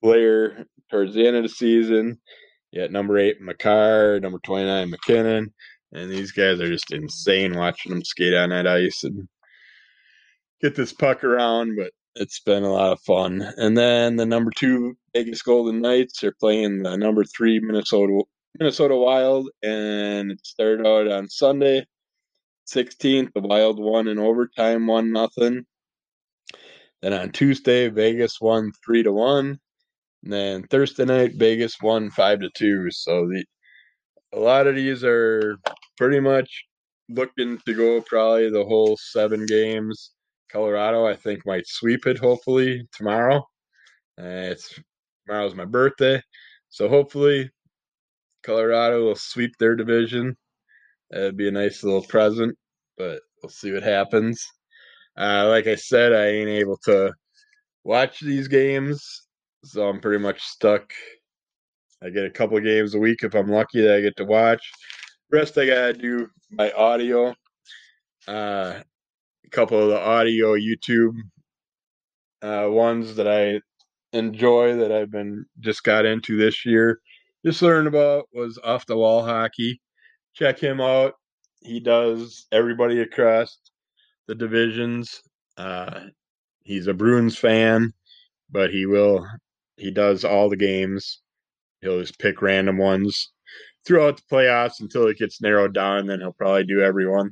player 0.03 0.65
towards 0.91 1.13
the 1.13 1.25
end 1.25 1.37
of 1.37 1.43
the 1.43 1.49
season. 1.49 2.19
Yeah, 2.71 2.87
number 2.87 3.17
eight 3.17 3.41
Makar, 3.41 4.19
number 4.19 4.39
twenty 4.43 4.65
nine 4.65 4.89
MacKinnon, 4.89 5.53
and 5.93 6.11
these 6.11 6.31
guys 6.31 6.59
are 6.59 6.67
just 6.67 6.91
insane 6.91 7.55
watching 7.55 7.91
them 7.91 8.03
skate 8.03 8.35
on 8.35 8.49
that 8.49 8.67
ice 8.67 9.03
and 9.03 9.27
get 10.61 10.75
this 10.75 10.93
puck 10.93 11.23
around. 11.23 11.75
But 11.77 11.91
it's 12.19 12.39
been 12.39 12.63
a 12.63 12.71
lot 12.71 12.91
of 12.91 13.01
fun. 13.01 13.41
And 13.57 13.77
then 13.77 14.15
the 14.15 14.25
number 14.25 14.51
two 14.55 14.97
Vegas 15.13 15.41
Golden 15.41 15.81
Knights 15.81 16.23
are 16.23 16.35
playing 16.39 16.83
the 16.83 16.97
number 16.97 17.23
three 17.23 17.59
Minnesota 17.59 18.23
Minnesota 18.59 18.95
Wild, 18.95 19.49
and 19.61 20.31
it 20.31 20.45
started 20.45 20.85
out 20.85 21.07
on 21.07 21.29
Sunday, 21.29 21.85
16th. 22.67 23.31
The 23.33 23.41
Wild 23.41 23.79
won 23.79 24.07
in 24.07 24.17
overtime, 24.17 24.87
one 24.87 25.11
nothing. 25.11 25.65
Then 27.01 27.13
on 27.13 27.31
Tuesday, 27.31 27.89
Vegas 27.89 28.41
won 28.41 28.71
three 28.83 29.03
to 29.03 29.11
one. 29.11 29.59
And 30.23 30.33
then 30.33 30.63
Thursday 30.63 31.05
night, 31.05 31.35
Vegas 31.35 31.79
won 31.81 32.09
five 32.09 32.39
to 32.39 32.49
two. 32.55 32.89
So 32.89 33.27
the 33.27 33.45
a 34.33 34.39
lot 34.39 34.67
of 34.67 34.75
these 34.75 35.03
are 35.03 35.57
pretty 35.97 36.19
much 36.19 36.65
looking 37.09 37.59
to 37.65 37.73
go 37.73 38.01
probably 38.01 38.49
the 38.49 38.65
whole 38.65 38.97
seven 38.97 39.45
games. 39.45 40.11
Colorado, 40.51 41.05
I 41.05 41.15
think, 41.15 41.45
might 41.45 41.67
sweep 41.67 42.07
it 42.07 42.17
hopefully 42.17 42.87
tomorrow. 42.91 43.37
Uh, 44.19 44.51
it's 44.51 44.79
tomorrow's 45.25 45.55
my 45.55 45.65
birthday, 45.65 46.21
so 46.69 46.87
hopefully 46.87 47.49
Colorado 48.43 49.03
will 49.03 49.15
sweep 49.15 49.51
their 49.59 49.75
division. 49.75 50.35
That'd 51.11 51.37
be 51.37 51.47
a 51.47 51.51
nice 51.51 51.83
little 51.83 52.03
present, 52.03 52.57
but 52.97 53.21
we'll 53.41 53.49
see 53.49 53.71
what 53.71 53.83
happens. 53.83 54.45
Uh, 55.17 55.47
like 55.49 55.67
I 55.67 55.75
said, 55.75 56.13
I 56.13 56.27
ain't 56.27 56.49
able 56.49 56.77
to 56.85 57.13
watch 57.83 58.19
these 58.19 58.47
games, 58.47 59.27
so 59.63 59.87
I'm 59.87 59.99
pretty 59.99 60.21
much 60.21 60.41
stuck. 60.41 60.93
I 62.03 62.09
get 62.09 62.25
a 62.25 62.29
couple 62.29 62.59
games 62.59 62.93
a 62.93 62.99
week 62.99 63.23
if 63.23 63.33
I'm 63.33 63.49
lucky 63.49 63.81
that 63.81 63.95
I 63.95 64.01
get 64.01 64.15
to 64.17 64.25
watch. 64.25 64.61
Rest 65.31 65.57
I 65.57 65.65
gotta 65.65 65.93
do 65.93 66.27
my 66.51 66.71
audio. 66.71 67.33
Uh, 68.27 68.81
a 69.47 69.49
couple 69.49 69.81
of 69.81 69.89
the 69.89 69.99
audio 69.99 70.55
YouTube 70.55 71.15
uh, 72.41 72.67
ones 72.69 73.15
that 73.15 73.27
I 73.27 73.61
enjoy 74.17 74.75
that 74.75 74.91
I've 74.91 75.11
been 75.11 75.45
just 75.59 75.83
got 75.83 76.05
into 76.05 76.37
this 76.37 76.65
year. 76.65 76.99
Just 77.45 77.61
learned 77.61 77.87
about 77.87 78.25
was 78.33 78.59
off 78.63 78.85
the 78.85 78.97
wall 78.97 79.23
hockey. 79.23 79.81
Check 80.33 80.59
him 80.59 80.81
out. 80.81 81.13
He 81.61 81.79
does 81.79 82.45
everybody 82.51 82.99
across 83.01 83.57
the 84.27 84.35
divisions. 84.35 85.21
Uh, 85.55 86.01
he's 86.63 86.87
a 86.87 86.93
Bruins 86.93 87.37
fan, 87.37 87.93
but 88.51 88.69
he 88.69 88.85
will 88.85 89.25
he 89.77 89.91
does 89.91 90.25
all 90.25 90.49
the 90.49 90.57
games. 90.57 91.21
He'll 91.81 92.01
just 92.01 92.19
pick 92.19 92.41
random 92.41 92.77
ones 92.77 93.31
throughout 93.85 94.17
the 94.17 94.35
playoffs 94.35 94.81
until 94.81 95.07
it 95.07 95.17
gets 95.17 95.41
narrowed 95.41 95.73
down. 95.73 96.07
Then 96.07 96.19
he'll 96.19 96.33
probably 96.33 96.65
do 96.65 96.81
everyone. 96.81 97.31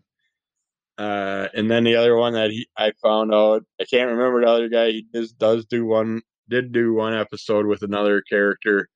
Uh, 0.97 1.47
and 1.53 1.69
then 1.69 1.83
the 1.83 1.95
other 1.95 2.15
one 2.15 2.33
that 2.33 2.51
he, 2.51 2.67
I 2.77 2.93
found 3.03 3.33
out, 3.33 3.63
I 3.79 3.85
can't 3.85 4.11
remember 4.11 4.41
the 4.41 4.47
other 4.47 4.69
guy. 4.69 4.91
He 4.91 5.05
just 5.13 5.37
does 5.37 5.65
do 5.65 5.85
one, 5.85 6.21
did 6.49 6.71
do 6.71 6.93
one 6.93 7.13
episode 7.13 7.65
with 7.65 7.81
another 7.81 8.21
character 8.21 8.87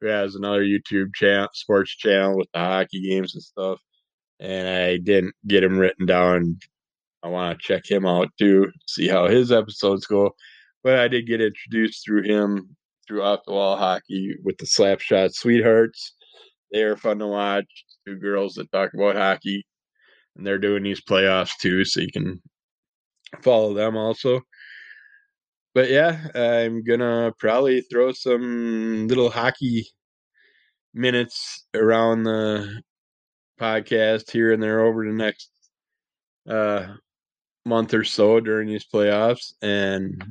who 0.00 0.06
has 0.06 0.34
another 0.34 0.62
YouTube 0.62 1.14
channel, 1.14 1.48
sports 1.52 1.94
channel 1.94 2.38
with 2.38 2.48
the 2.54 2.60
hockey 2.60 3.02
games 3.08 3.34
and 3.34 3.42
stuff. 3.42 3.78
And 4.40 4.68
I 4.68 4.96
didn't 4.96 5.34
get 5.46 5.64
him 5.64 5.78
written 5.78 6.06
down. 6.06 6.58
I 7.22 7.28
want 7.28 7.58
to 7.58 7.66
check 7.66 7.90
him 7.90 8.06
out 8.06 8.28
too, 8.38 8.70
see 8.86 9.08
how 9.08 9.26
his 9.28 9.52
episodes 9.52 10.06
go. 10.06 10.34
But 10.82 10.98
I 10.98 11.08
did 11.08 11.26
get 11.26 11.40
introduced 11.40 12.04
through 12.04 12.22
him 12.22 12.76
through 13.06 13.22
off 13.22 13.40
the 13.46 13.52
wall 13.52 13.76
hockey 13.76 14.34
with 14.42 14.58
the 14.58 14.66
Slapshot 14.66 15.34
Sweethearts. 15.34 16.14
They 16.72 16.82
are 16.82 16.96
fun 16.96 17.18
to 17.20 17.26
watch. 17.26 17.84
Two 18.06 18.16
girls 18.16 18.54
that 18.54 18.70
talk 18.72 18.92
about 18.92 19.16
hockey 19.16 19.64
and 20.36 20.46
they're 20.46 20.58
doing 20.58 20.82
these 20.82 21.00
playoffs 21.00 21.56
too, 21.60 21.84
so 21.84 22.00
you 22.00 22.12
can 22.12 22.40
follow 23.42 23.74
them 23.74 23.96
also. 23.96 24.40
But 25.74 25.90
yeah, 25.90 26.28
I'm 26.34 26.84
gonna 26.84 27.32
probably 27.38 27.80
throw 27.82 28.12
some 28.12 29.08
little 29.08 29.30
hockey 29.30 29.88
minutes 30.94 31.66
around 31.74 32.22
the 32.22 32.82
podcast 33.60 34.30
here 34.30 34.52
and 34.52 34.62
there 34.62 34.80
over 34.80 35.04
the 35.04 35.12
next 35.12 35.50
uh, 36.48 36.94
month 37.64 37.94
or 37.94 38.04
so 38.04 38.40
during 38.40 38.68
these 38.68 38.86
playoffs. 38.86 39.52
And 39.62 40.22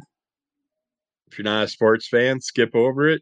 if 1.29 1.38
you're 1.38 1.43
not 1.43 1.65
a 1.65 1.67
sports 1.67 2.07
fan, 2.07 2.39
skip 2.39 2.75
over 2.75 3.10
it. 3.10 3.22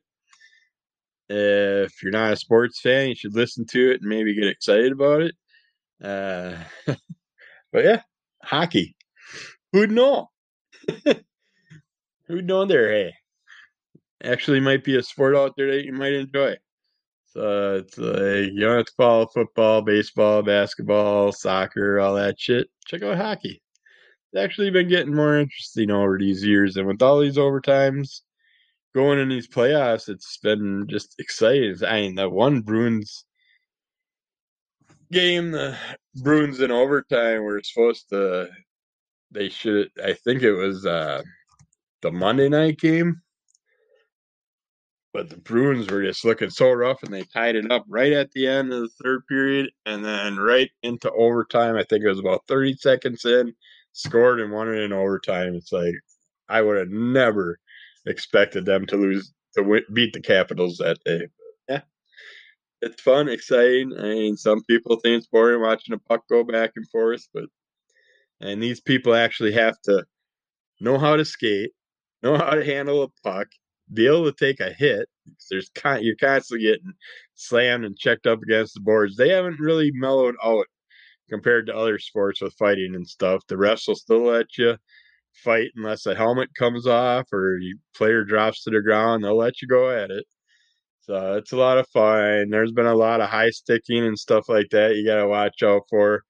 If 1.29 2.03
you're 2.03 2.11
not 2.11 2.33
a 2.33 2.35
sports 2.35 2.81
fan, 2.81 3.09
you 3.09 3.15
should 3.15 3.35
listen 3.35 3.65
to 3.67 3.91
it 3.91 4.01
and 4.01 4.09
maybe 4.09 4.35
get 4.35 4.49
excited 4.49 4.91
about 4.91 5.21
it. 5.21 5.33
Uh, 6.01 6.57
but 7.71 7.83
yeah, 7.83 8.01
hockey. 8.43 8.95
Who'd 9.71 9.91
know? 9.91 10.29
Who'd 12.27 12.45
know 12.45 12.65
there? 12.65 12.91
Hey, 12.91 13.13
actually, 14.23 14.59
might 14.59 14.83
be 14.83 14.97
a 14.97 15.03
sport 15.03 15.35
out 15.35 15.53
there 15.55 15.75
that 15.75 15.85
you 15.85 15.93
might 15.93 16.13
enjoy. 16.13 16.55
So 17.27 17.75
it's 17.75 17.97
like 17.97 18.51
you 18.53 18.59
don't 18.59 18.77
have 18.77 18.85
to 18.87 18.93
follow 18.97 19.27
football, 19.27 19.81
baseball, 19.81 20.41
basketball, 20.41 21.31
soccer, 21.31 21.99
all 21.99 22.15
that 22.15 22.39
shit. 22.39 22.67
Check 22.85 23.03
out 23.03 23.17
hockey. 23.17 23.61
It's 24.33 24.43
actually 24.43 24.69
been 24.69 24.89
getting 24.89 25.15
more 25.15 25.37
interesting 25.37 25.91
over 25.91 26.17
these 26.17 26.43
years, 26.43 26.77
and 26.77 26.87
with 26.87 27.01
all 27.01 27.19
these 27.19 27.37
overtimes 27.37 28.21
going 28.93 29.19
in 29.19 29.29
these 29.29 29.47
playoffs, 29.47 30.09
it's 30.09 30.37
been 30.37 30.87
just 30.89 31.15
exciting. 31.19 31.75
I 31.85 32.01
mean, 32.01 32.15
the 32.15 32.29
one 32.29 32.61
Bruins 32.61 33.25
game, 35.11 35.51
the 35.51 35.77
Bruins 36.15 36.59
in 36.59 36.71
overtime 36.71 37.43
were 37.43 37.61
supposed 37.63 38.09
to. 38.09 38.49
They 39.31 39.49
should. 39.49 39.89
I 40.03 40.13
think 40.13 40.41
it 40.41 40.53
was 40.53 40.85
uh, 40.85 41.21
the 42.01 42.11
Monday 42.11 42.49
night 42.49 42.79
game, 42.79 43.21
but 45.13 45.29
the 45.29 45.37
Bruins 45.37 45.89
were 45.89 46.03
just 46.03 46.25
looking 46.25 46.49
so 46.49 46.71
rough, 46.71 47.03
and 47.03 47.13
they 47.13 47.23
tied 47.23 47.55
it 47.55 47.71
up 47.71 47.85
right 47.87 48.13
at 48.13 48.31
the 48.31 48.47
end 48.47 48.73
of 48.73 48.81
the 48.81 48.89
third 49.03 49.25
period, 49.27 49.71
and 49.85 50.03
then 50.03 50.37
right 50.37 50.69
into 50.83 51.11
overtime. 51.11 51.75
I 51.75 51.83
think 51.83 52.03
it 52.03 52.09
was 52.09 52.19
about 52.19 52.45
thirty 52.47 52.73
seconds 52.73 53.25
in, 53.25 53.53
scored 53.93 54.41
and 54.41 54.51
won 54.51 54.69
it 54.69 54.81
in 54.81 54.93
overtime. 54.93 55.55
It's 55.55 55.71
like 55.71 55.95
I 56.49 56.61
would 56.61 56.77
have 56.77 56.89
never 56.89 57.59
expected 58.05 58.65
them 58.65 58.85
to 58.87 58.97
lose 58.97 59.33
to 59.55 59.81
beat 59.93 60.13
the 60.13 60.21
Capitals 60.21 60.77
that 60.77 60.97
day. 61.05 61.27
It's 62.81 63.01
fun, 63.01 63.29
exciting. 63.29 63.89
Mean, 63.89 64.37
some 64.37 64.63
people 64.63 64.95
think 64.97 65.17
it's 65.19 65.27
boring 65.27 65.61
watching 65.61 65.93
a 65.93 65.99
puck 65.99 66.23
go 66.29 66.43
back 66.43 66.71
and 66.75 66.89
forth, 66.89 67.27
but 67.33 67.45
and 68.39 68.61
these 68.61 68.81
people 68.81 69.13
actually 69.13 69.51
have 69.53 69.79
to 69.83 70.03
know 70.79 70.97
how 70.97 71.15
to 71.15 71.23
skate, 71.23 71.71
know 72.23 72.37
how 72.37 72.51
to 72.51 72.65
handle 72.65 73.03
a 73.03 73.09
puck, 73.23 73.47
be 73.93 74.07
able 74.07 74.25
to 74.25 74.33
take 74.33 74.59
a 74.59 74.73
hit. 74.73 75.07
There's 75.49 75.69
con- 75.75 76.03
you're 76.03 76.15
constantly 76.15 76.65
getting 76.65 76.93
slammed 77.35 77.85
and 77.85 77.97
checked 77.97 78.25
up 78.25 78.41
against 78.41 78.73
the 78.73 78.79
boards. 78.79 79.15
They 79.15 79.29
haven't 79.29 79.59
really 79.59 79.91
mellowed 79.93 80.35
out 80.43 80.65
compared 81.29 81.67
to 81.67 81.75
other 81.75 81.99
sports 81.99 82.41
with 82.41 82.55
fighting 82.55 82.95
and 82.95 83.07
stuff. 83.07 83.45
The 83.47 83.55
refs 83.55 83.87
will 83.87 83.95
still 83.95 84.23
let 84.23 84.57
you 84.57 84.77
fight 85.33 85.69
unless 85.75 86.05
a 86.05 86.15
helmet 86.15 86.49
comes 86.55 86.87
off 86.87 87.31
or 87.31 87.57
your 87.59 87.77
player 87.95 88.23
drops 88.23 88.63
to 88.63 88.71
the 88.71 88.81
ground. 88.81 89.23
They'll 89.23 89.37
let 89.37 89.61
you 89.61 89.67
go 89.67 89.89
at 89.91 90.11
it. 90.11 90.25
So 91.01 91.33
it's 91.33 91.51
a 91.51 91.57
lot 91.57 91.79
of 91.79 91.87
fun. 91.89 92.49
There's 92.49 92.71
been 92.71 92.85
a 92.85 92.95
lot 92.95 93.21
of 93.21 93.29
high 93.29 93.49
sticking 93.49 94.05
and 94.05 94.17
stuff 94.17 94.47
like 94.47 94.69
that. 94.71 94.95
You 94.95 95.05
got 95.05 95.17
to 95.17 95.27
watch 95.27 95.63
out 95.63 95.83
for. 95.89 96.21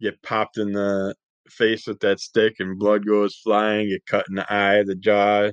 Get 0.00 0.20
popped 0.22 0.58
in 0.58 0.72
the 0.72 1.14
face 1.48 1.86
with 1.86 2.00
that 2.00 2.20
stick 2.20 2.56
and 2.58 2.78
blood 2.78 3.06
goes 3.06 3.36
flying. 3.36 3.88
Get 3.88 4.06
cut 4.06 4.26
in 4.28 4.36
the 4.36 4.52
eye, 4.52 4.82
the 4.84 4.94
jaw. 4.94 5.44
A 5.44 5.52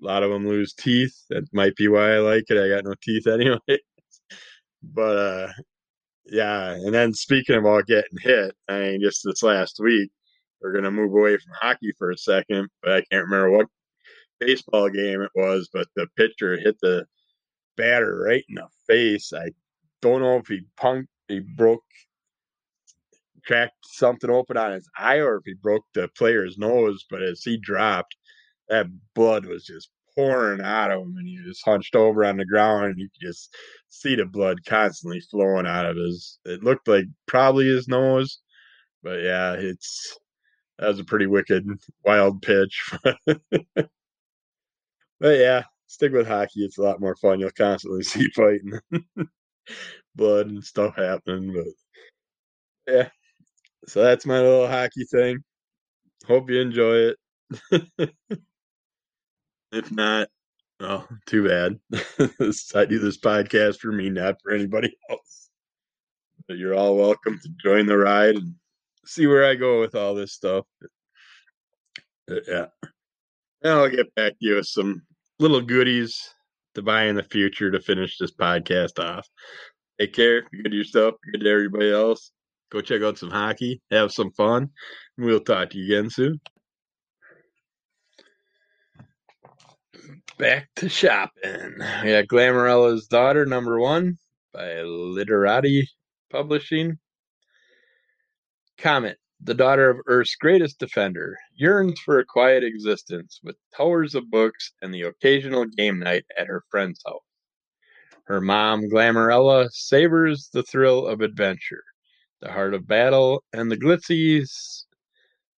lot 0.00 0.22
of 0.22 0.30
them 0.30 0.46
lose 0.46 0.74
teeth. 0.74 1.14
That 1.30 1.44
might 1.52 1.76
be 1.76 1.88
why 1.88 2.14
I 2.14 2.18
like 2.18 2.44
it. 2.48 2.62
I 2.62 2.68
got 2.68 2.84
no 2.84 2.94
teeth 3.02 3.26
anyway. 3.26 3.78
but 4.82 5.16
uh, 5.16 5.52
yeah. 6.26 6.72
And 6.72 6.94
then 6.94 7.14
speaking 7.14 7.56
about 7.56 7.86
getting 7.86 8.18
hit, 8.20 8.54
I 8.68 8.80
mean, 8.80 9.00
just 9.02 9.22
this 9.24 9.42
last 9.42 9.80
week, 9.80 10.10
we're 10.60 10.74
gonna 10.74 10.90
move 10.90 11.12
away 11.12 11.36
from 11.36 11.52
hockey 11.60 11.92
for 11.98 12.10
a 12.10 12.18
second, 12.18 12.68
but 12.82 12.92
I 12.92 13.02
can't 13.10 13.24
remember 13.24 13.50
what 13.50 13.66
baseball 14.40 14.90
game 14.90 15.22
it 15.22 15.30
was. 15.34 15.68
But 15.72 15.88
the 15.96 16.06
pitcher 16.16 16.58
hit 16.58 16.76
the 16.82 17.06
batter 17.78 18.18
right 18.26 18.44
in 18.48 18.56
the 18.56 18.68
face. 18.86 19.32
I 19.32 19.52
don't 20.02 20.20
know 20.20 20.36
if 20.36 20.48
he 20.48 20.60
punked, 20.78 21.06
he 21.28 21.40
broke, 21.40 21.84
cracked 23.46 23.76
something 23.84 24.28
open 24.28 24.58
on 24.58 24.72
his 24.72 24.88
eye, 24.98 25.18
or 25.18 25.36
if 25.36 25.44
he 25.46 25.54
broke 25.54 25.84
the 25.94 26.08
player's 26.08 26.58
nose. 26.58 27.06
But 27.08 27.22
as 27.22 27.42
he 27.42 27.56
dropped, 27.56 28.16
that 28.68 28.86
blood 29.14 29.46
was 29.46 29.64
just 29.64 29.90
pouring 30.14 30.60
out 30.60 30.90
of 30.90 31.02
him, 31.02 31.14
and 31.16 31.26
he 31.26 31.40
was 31.46 31.62
hunched 31.64 31.94
over 31.94 32.24
on 32.24 32.36
the 32.36 32.44
ground, 32.44 32.86
and 32.86 32.98
you 32.98 33.08
could 33.08 33.26
just 33.26 33.56
see 33.88 34.16
the 34.16 34.26
blood 34.26 34.58
constantly 34.66 35.20
flowing 35.20 35.66
out 35.66 35.86
of 35.86 35.96
his. 35.96 36.40
It 36.44 36.62
looked 36.62 36.88
like 36.88 37.06
probably 37.26 37.66
his 37.66 37.88
nose, 37.88 38.40
but 39.02 39.22
yeah, 39.22 39.52
it's 39.52 40.18
that 40.78 40.88
was 40.88 41.00
a 41.00 41.04
pretty 41.04 41.26
wicked, 41.26 41.66
wild 42.04 42.42
pitch. 42.42 42.90
but 43.24 43.88
yeah, 45.20 45.64
stick 45.88 46.12
with 46.12 46.28
hockey. 46.28 46.64
It's 46.64 46.78
a 46.78 46.82
lot 46.82 47.00
more 47.00 47.16
fun. 47.16 47.40
You'll 47.40 47.50
constantly 47.50 48.02
see 48.04 48.28
fighting, 48.30 48.78
blood 50.14 50.46
and 50.46 50.62
stuff 50.62 50.94
happening. 50.94 51.52
But 51.52 52.94
yeah, 52.94 53.08
so 53.88 54.02
that's 54.02 54.24
my 54.24 54.38
little 54.38 54.68
hockey 54.68 55.04
thing. 55.10 55.38
Hope 56.26 56.48
you 56.50 56.60
enjoy 56.60 57.12
it. 57.12 57.16
if 59.72 59.90
not, 59.90 60.28
oh, 60.80 61.06
too 61.26 61.48
bad. 61.48 61.78
I 62.74 62.84
do 62.84 62.98
this 62.98 63.18
podcast 63.18 63.78
for 63.78 63.90
me, 63.90 64.10
not 64.10 64.36
for 64.42 64.52
anybody 64.52 64.94
else. 65.10 65.50
But 66.46 66.58
you're 66.58 66.74
all 66.74 66.96
welcome 66.96 67.38
to 67.42 67.48
join 67.62 67.86
the 67.86 67.96
ride 67.98 68.36
and 68.36 68.54
see 69.04 69.26
where 69.26 69.44
I 69.44 69.54
go 69.54 69.80
with 69.80 69.94
all 69.94 70.14
this 70.14 70.32
stuff. 70.32 70.64
But 72.26 72.42
yeah. 72.46 72.66
And 73.62 73.72
I'll 73.72 73.88
get 73.88 74.14
back 74.14 74.32
to 74.32 74.38
you 74.40 74.54
with 74.56 74.66
some 74.66 75.02
little 75.38 75.60
goodies 75.60 76.34
to 76.74 76.82
buy 76.82 77.04
in 77.04 77.16
the 77.16 77.22
future 77.22 77.70
to 77.70 77.80
finish 77.80 78.18
this 78.18 78.32
podcast 78.32 78.98
off. 78.98 79.26
Take 79.98 80.12
care. 80.12 80.42
Be 80.50 80.62
good 80.62 80.70
to 80.70 80.76
yourself. 80.76 81.14
Be 81.24 81.32
good 81.32 81.44
to 81.44 81.50
everybody 81.50 81.92
else. 81.92 82.30
Go 82.70 82.80
check 82.80 83.02
out 83.02 83.18
some 83.18 83.30
hockey. 83.30 83.80
Have 83.90 84.12
some 84.12 84.30
fun. 84.32 84.70
We'll 85.16 85.40
talk 85.40 85.70
to 85.70 85.78
you 85.78 85.96
again 85.96 86.10
soon. 86.10 86.40
Back 90.38 90.68
to 90.76 90.88
shopping. 90.88 91.74
We 92.04 92.10
got 92.10 92.28
Glamorella's 92.28 93.08
Daughter, 93.08 93.44
number 93.44 93.80
one, 93.80 94.18
by 94.52 94.82
Literati 94.82 95.88
Publishing. 96.30 96.98
Comet, 98.76 99.18
the 99.40 99.54
daughter 99.54 99.88
of 99.88 99.98
Earth's 100.06 100.34
greatest 100.34 100.78
defender, 100.78 101.36
yearns 101.54 102.00
for 102.00 102.18
a 102.18 102.24
quiet 102.24 102.64
existence 102.64 103.40
with 103.42 103.56
towers 103.76 104.14
of 104.14 104.30
books 104.30 104.72
and 104.82 104.92
the 104.92 105.02
occasional 105.02 105.64
game 105.64 106.00
night 106.00 106.24
at 106.36 106.48
her 106.48 106.64
friend's 106.70 107.00
house. 107.06 107.22
Her 108.24 108.40
mom, 108.40 108.88
Glamorella, 108.90 109.70
savors 109.70 110.50
the 110.52 110.62
thrill 110.62 111.06
of 111.06 111.20
adventure, 111.20 111.82
the 112.40 112.52
heart 112.52 112.74
of 112.74 112.86
battle, 112.86 113.44
and 113.52 113.70
the 113.70 113.76
glitzy 113.76 114.44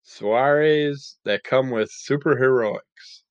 soirees 0.03 1.17
that 1.23 1.43
come 1.43 1.71
with 1.71 1.89
superheroics. 1.91 3.23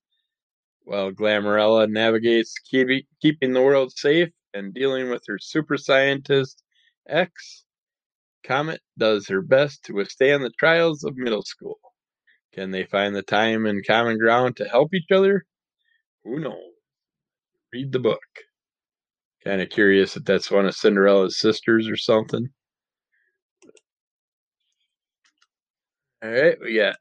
While 0.83 1.11
Glamorella 1.11 1.87
navigates 1.87 2.57
keep, 2.59 3.07
keeping 3.21 3.53
the 3.53 3.61
world 3.61 3.93
safe 3.95 4.29
and 4.53 4.73
dealing 4.73 5.09
with 5.09 5.23
her 5.27 5.37
super 5.39 5.77
scientist 5.77 6.63
X, 7.07 7.63
Comet 8.43 8.81
does 8.97 9.27
her 9.27 9.41
best 9.41 9.83
to 9.85 9.93
withstand 9.93 10.43
the 10.43 10.51
trials 10.57 11.03
of 11.03 11.17
middle 11.17 11.43
school. 11.43 11.79
Can 12.53 12.71
they 12.71 12.85
find 12.85 13.15
the 13.15 13.21
time 13.21 13.65
and 13.65 13.85
common 13.85 14.17
ground 14.17 14.57
to 14.57 14.65
help 14.65 14.93
each 14.93 15.11
other? 15.11 15.45
Who 16.23 16.39
knows? 16.39 16.55
Read 17.71 17.91
the 17.91 17.99
book. 17.99 18.21
Kind 19.43 19.61
of 19.61 19.69
curious 19.69 20.17
if 20.17 20.23
that's 20.25 20.51
one 20.51 20.65
of 20.65 20.75
Cinderella's 20.75 21.39
sisters 21.39 21.87
or 21.87 21.95
something. 21.95 22.49
All 26.21 26.29
right, 26.29 26.57
we 26.61 26.75
got 26.75 26.97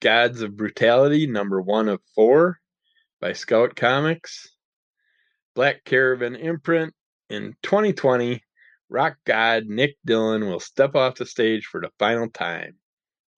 Gods 0.00 0.42
of 0.42 0.56
Brutality, 0.56 1.26
number 1.26 1.60
one 1.60 1.88
of 1.88 2.00
four 2.14 2.58
by 3.20 3.32
Scout 3.32 3.74
Comics. 3.74 4.48
Black 5.54 5.84
Caravan 5.84 6.36
imprint 6.36 6.94
in 7.28 7.54
2020 7.62 8.42
rock 8.92 9.16
god 9.24 9.68
Nick 9.68 9.96
Dillon 10.04 10.46
will 10.46 10.60
step 10.60 10.94
off 10.94 11.14
the 11.14 11.24
stage 11.24 11.64
for 11.64 11.80
the 11.80 11.88
final 11.98 12.28
time, 12.28 12.76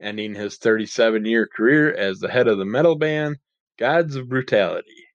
ending 0.01 0.35
his 0.35 0.59
37 0.59 1.25
year 1.27 1.47
career 1.47 1.95
as 1.95 2.19
the 2.19 2.29
head 2.29 2.49
of 2.49 2.59
the 2.59 2.64
metal 2.64 2.97
band 2.97 3.37
Gods 3.79 4.17
of 4.17 4.29
Brutality. 4.29 5.07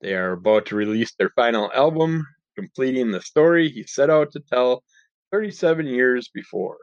They 0.00 0.14
are 0.14 0.30
about 0.30 0.66
to 0.66 0.76
release 0.76 1.12
their 1.14 1.30
final 1.30 1.72
album, 1.72 2.24
completing 2.54 3.10
the 3.10 3.20
story 3.20 3.68
he 3.68 3.82
set 3.82 4.08
out 4.08 4.30
to 4.32 4.40
tell 4.40 4.84
37 5.32 5.86
years 5.86 6.28
before. 6.32 6.78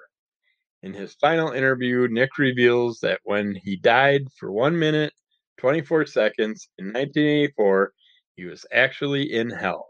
In 0.82 0.94
his 0.94 1.16
final 1.16 1.52
interview, 1.52 2.10
Nick 2.10 2.38
reveals 2.38 3.00
that 3.00 3.22
when 3.24 3.56
he 3.64 3.78
died 3.78 4.24
for 4.38 4.52
1 4.52 4.78
minute 4.78 5.14
24 5.56 6.06
seconds 6.06 6.68
in 6.78 6.88
1984, 6.88 7.94
he 8.36 8.44
was 8.44 8.66
actually 8.74 9.32
in 9.32 9.52
hell, 9.52 9.88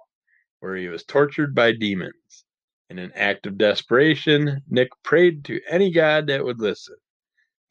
where 0.59 0.75
he 0.75 0.89
was 0.89 1.03
tortured 1.03 1.55
by 1.55 1.71
demons. 1.71 2.45
In 2.93 2.99
an 2.99 3.11
act 3.15 3.47
of 3.47 3.57
desperation, 3.57 4.61
Nick 4.69 4.89
prayed 5.01 5.45
to 5.45 5.59
any 5.67 5.89
god 5.89 6.27
that 6.27 6.45
would 6.45 6.59
listen. 6.59 6.95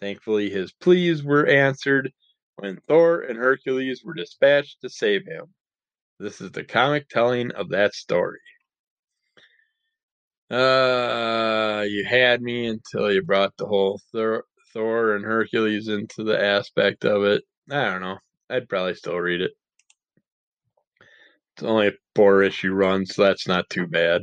Thankfully, 0.01 0.51
his 0.51 0.73
pleas 0.73 1.23
were 1.23 1.47
answered 1.47 2.11
when 2.57 2.81
Thor 2.89 3.21
and 3.21 3.39
Hercules 3.39 4.03
were 4.03 4.15
dispatched 4.15 4.81
to 4.81 4.89
save 4.89 5.25
him. 5.25 5.55
This 6.19 6.41
is 6.41 6.51
the 6.51 6.65
comic 6.65 7.09
telling 7.09 7.53
of 7.53 7.69
that 7.69 7.95
story. 7.95 8.41
Uh, 10.51 11.87
you 11.89 12.05
had 12.05 12.43
me 12.43 12.67
until 12.67 13.13
you 13.13 13.23
brought 13.23 13.57
the 13.57 13.67
whole 13.67 14.01
Thor, 14.11 14.43
Thor 14.73 15.15
and 15.15 15.25
Hercules 15.25 15.87
into 15.87 16.25
the 16.25 16.43
aspect 16.43 17.05
of 17.05 17.23
it. 17.23 17.45
I 17.71 17.85
don't 17.85 18.01
know. 18.01 18.19
I'd 18.51 18.69
probably 18.69 18.97
still 18.97 19.21
read 19.21 19.41
it. 19.41 19.53
It's 21.55 21.63
only 21.63 21.87
a 21.87 21.93
four 22.17 22.43
issue 22.43 22.73
run, 22.73 23.07
so 23.07 23.23
that's 23.23 23.47
not 23.47 23.71
too 23.71 23.87
bad. 23.87 24.23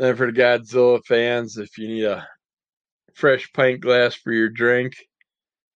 Then 0.00 0.16
for 0.16 0.32
the 0.32 0.40
Godzilla 0.40 1.04
fans, 1.04 1.58
if 1.58 1.76
you 1.76 1.86
need 1.86 2.04
a 2.06 2.26
fresh 3.12 3.52
pint 3.52 3.82
glass 3.82 4.14
for 4.14 4.32
your 4.32 4.48
drink, 4.48 4.94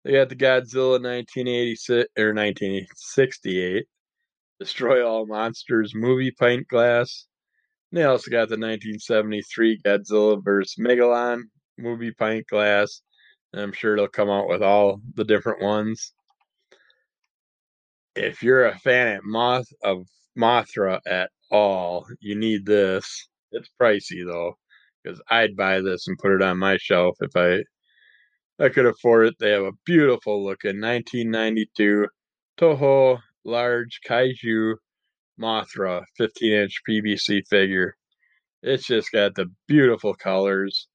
they 0.06 0.14
got 0.14 0.30
the 0.30 0.36
Godzilla 0.38 0.92
1986 0.92 2.08
or 2.18 2.34
1968 2.34 3.84
Destroy 4.62 5.06
All 5.06 5.26
Monsters 5.26 5.92
movie 5.94 6.32
pint 6.32 6.66
glass. 6.70 7.28
And 7.92 8.00
they 8.00 8.06
also 8.06 8.32
got 8.32 8.48
the 8.48 8.56
1973 8.56 9.82
Godzilla 9.86 10.42
vs. 10.42 10.76
Megalon 10.80 11.42
movie 11.78 12.14
pint 12.14 12.48
glass. 12.48 13.02
And 13.52 13.62
I'm 13.62 13.74
sure 13.74 13.98
they'll 13.98 14.08
come 14.08 14.30
out 14.30 14.48
with 14.48 14.64
all 14.64 15.02
the 15.16 15.26
different 15.26 15.62
ones. 15.62 16.14
If 18.16 18.42
you're 18.42 18.68
a 18.68 18.80
fan 18.80 19.18
of 19.18 19.26
Moth 19.26 19.68
of 19.84 20.08
Mothra 20.40 21.02
at 21.06 21.30
all, 21.52 22.08
you 22.22 22.36
need 22.36 22.66
this. 22.66 23.28
It's 23.54 23.70
pricey 23.82 24.26
though, 24.26 24.58
because 25.04 25.22
I'd 25.30 25.56
buy 25.56 25.82
this 25.82 26.08
and 26.08 26.18
put 26.18 26.34
it 26.34 26.42
on 26.42 26.58
my 26.60 26.78
shelf 26.78 27.18
if 27.22 27.36
I 27.36 27.64
I 28.64 28.70
could 28.70 28.86
afford 28.86 29.28
it. 29.28 29.36
They 29.40 29.52
have 29.52 29.64
a 29.64 29.74
beautiful 29.86 30.44
looking 30.44 30.82
1992 30.82 32.08
Toho 32.60 33.20
large 33.46 34.00
kaiju 34.08 34.76
Mothra 35.40 36.04
15 36.18 36.54
inch 36.54 36.82
PVC 36.88 37.42
figure. 37.50 37.96
It's 38.64 38.86
just 38.88 39.12
got 39.12 39.36
the 39.36 39.48
beautiful 39.68 40.14
colors, 40.16 40.88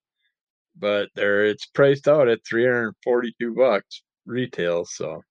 but 0.76 1.10
there 1.14 1.44
it's 1.44 1.66
priced 1.66 2.08
out 2.08 2.28
at 2.28 2.40
342 2.48 3.54
bucks 3.54 4.02
retail, 4.26 4.84
so 4.84 5.22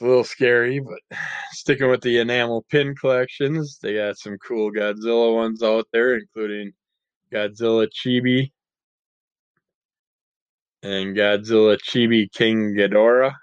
a 0.00 0.04
little 0.04 0.24
scary, 0.24 0.80
but 0.80 1.00
sticking 1.52 1.90
with 1.90 2.02
the 2.02 2.18
enamel 2.18 2.64
pin 2.70 2.94
collections, 2.94 3.78
they 3.82 3.94
got 3.94 4.18
some 4.18 4.38
cool 4.38 4.72
Godzilla 4.72 5.34
ones 5.34 5.62
out 5.62 5.86
there, 5.92 6.16
including 6.16 6.72
Godzilla 7.32 7.88
Chibi 7.88 8.52
and 10.82 11.16
Godzilla 11.16 11.78
Chibi 11.78 12.32
King 12.32 12.74
Ghidorah 12.74 13.34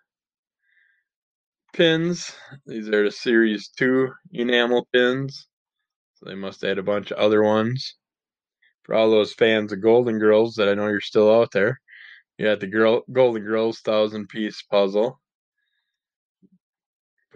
pins. 1.78 2.34
These 2.66 2.90
are 2.90 3.04
the 3.04 3.12
Series 3.12 3.70
2 3.78 4.10
enamel 4.34 4.88
pins. 4.92 5.48
So 6.16 6.28
they 6.28 6.36
must 6.36 6.64
add 6.64 6.80
a 6.80 6.84
bunch 6.84 7.12
of 7.12 7.18
other 7.18 7.44
ones. 7.44 7.96
For 8.84 8.96
all 8.96 9.12
those 9.12 9.34
fans 9.34 9.72
of 9.72 9.82
Golden 9.82 10.18
Girls 10.18 10.56
that 10.56 10.68
I 10.68 10.74
know 10.74 10.88
you're 10.88 11.02
still 11.02 11.32
out 11.32 11.52
there, 11.52 11.80
you 12.38 12.46
got 12.46 12.60
the 12.62 12.68
girl 12.68 13.04
Golden 13.12 13.44
Girls 13.44 13.80
thousand 13.82 14.28
piece 14.30 14.64
puzzle. 14.64 15.20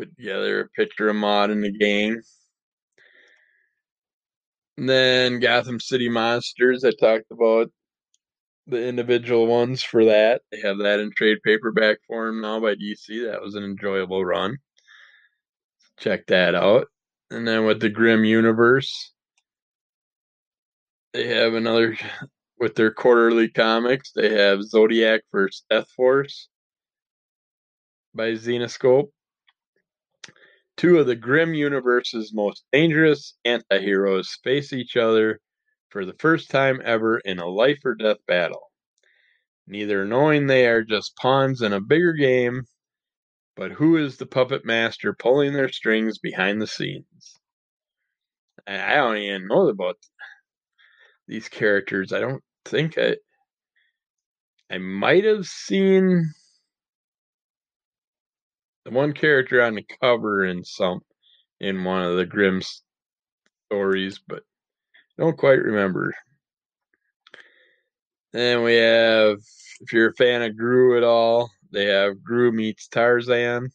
Put 0.02 0.18
together 0.18 0.62
a 0.62 0.70
picture 0.70 1.10
of 1.10 1.16
mod 1.16 1.52
in 1.52 1.62
the 1.62 1.72
game. 1.72 2.24
And 4.76 4.90
then 4.90 5.40
Gotham 5.40 5.80
City 5.80 6.10
Monsters, 6.10 6.84
I 6.84 6.90
talked 6.90 7.30
about 7.30 7.70
the 8.66 8.84
individual 8.84 9.46
ones 9.46 9.84
for 9.84 10.06
that. 10.06 10.42
They 10.52 10.60
have 10.62 10.80
that 10.80 11.00
in 11.00 11.12
trade 11.16 11.38
paperback 11.44 12.00
form 12.08 12.42
now 12.42 12.60
by 12.60 12.74
DC. 12.74 13.30
That 13.30 13.44
was 13.44 13.54
an 13.54 13.64
enjoyable 13.64 14.26
run. 14.26 14.58
Check 16.00 16.26
that 16.30 16.56
out. 16.56 16.88
And 17.30 17.48
then 17.48 17.66
with 17.66 17.80
the 17.80 17.90
Grimm 17.90 18.26
Universe, 18.26 19.14
they 21.14 21.28
have 21.28 21.54
another 21.54 21.96
with 22.60 22.74
their 22.74 22.90
quarterly 22.90 23.50
comics. 23.50 24.14
They 24.14 24.34
have 24.34 24.64
Zodiac 24.64 25.22
vs. 25.32 25.62
Death 25.70 25.92
Force 25.96 26.50
by 28.16 28.32
Zenescope. 28.32 29.12
Two 30.78 30.98
of 30.98 31.06
the 31.06 31.16
Grimm 31.16 31.54
Universe's 31.54 32.34
most 32.34 32.64
dangerous 32.72 33.36
anti-heroes 33.46 34.38
face 34.44 34.74
each 34.74 34.98
other 34.98 35.40
for 35.90 36.06
the 36.06 36.16
first 36.20 36.50
time 36.50 36.82
ever 36.84 37.20
in 37.20 37.40
a 37.40 37.48
life 37.48 37.80
or 37.86 37.96
death 37.96 38.18
battle. 38.28 38.72
Neither 39.68 40.06
knowing 40.06 40.48
they 40.48 40.68
are 40.68 40.84
just 40.84 41.16
pawns 41.18 41.62
in 41.62 41.74
a 41.74 41.82
bigger 41.82 42.14
game, 42.14 42.64
but 43.56 43.72
who 43.72 43.98
is 43.98 44.18
the 44.18 44.26
puppet 44.26 44.66
master 44.66 45.14
pulling 45.14 45.54
their 45.54 45.72
strings 45.72 46.18
behind 46.18 46.62
the 46.62 46.68
scenes? 46.68 47.40
I 48.66 48.96
don't 48.96 49.18
even 49.18 49.48
know 49.48 49.68
about 49.68 49.98
these 51.28 51.50
characters. 51.50 52.14
I 52.14 52.20
don't 52.20 52.44
think 52.66 52.98
I. 52.98 53.18
I 54.70 54.78
might 54.78 55.26
have 55.26 55.46
seen 55.46 56.34
the 58.86 58.92
one 58.92 59.14
character 59.14 59.62
on 59.62 59.76
the 59.76 59.86
cover 60.02 60.46
in 60.46 60.64
some 60.64 61.02
in 61.60 61.84
one 61.84 62.04
of 62.04 62.18
the 62.18 62.26
Grimm 62.26 62.62
stories, 63.68 64.20
but 64.28 64.44
don't 65.18 65.38
quite 65.38 65.62
remember. 65.62 66.14
Then 68.34 68.64
we 68.64 68.76
have, 68.76 69.38
if 69.82 69.94
you're 69.94 70.10
a 70.10 70.14
fan 70.14 70.42
of 70.42 70.56
Groo 70.56 70.98
at 70.98 71.04
all, 71.04 71.52
they 71.72 71.86
have 71.86 72.18
Groo 72.18 72.52
meets 72.52 72.88
Tarzan. 72.88 73.70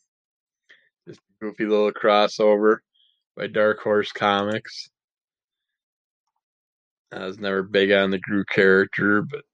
A 1.09 1.15
goofy 1.41 1.67
little 1.67 1.93
crossover 1.93 2.79
by 3.37 3.47
Dark 3.47 3.81
Horse 3.81 4.11
Comics. 4.11 4.89
I 7.13 7.27
was 7.27 7.39
never 7.39 7.63
big 7.63 7.93
on 7.93 8.11
the 8.11 8.19
Groo 8.19 8.45
character, 8.47 9.23
but 9.23 9.45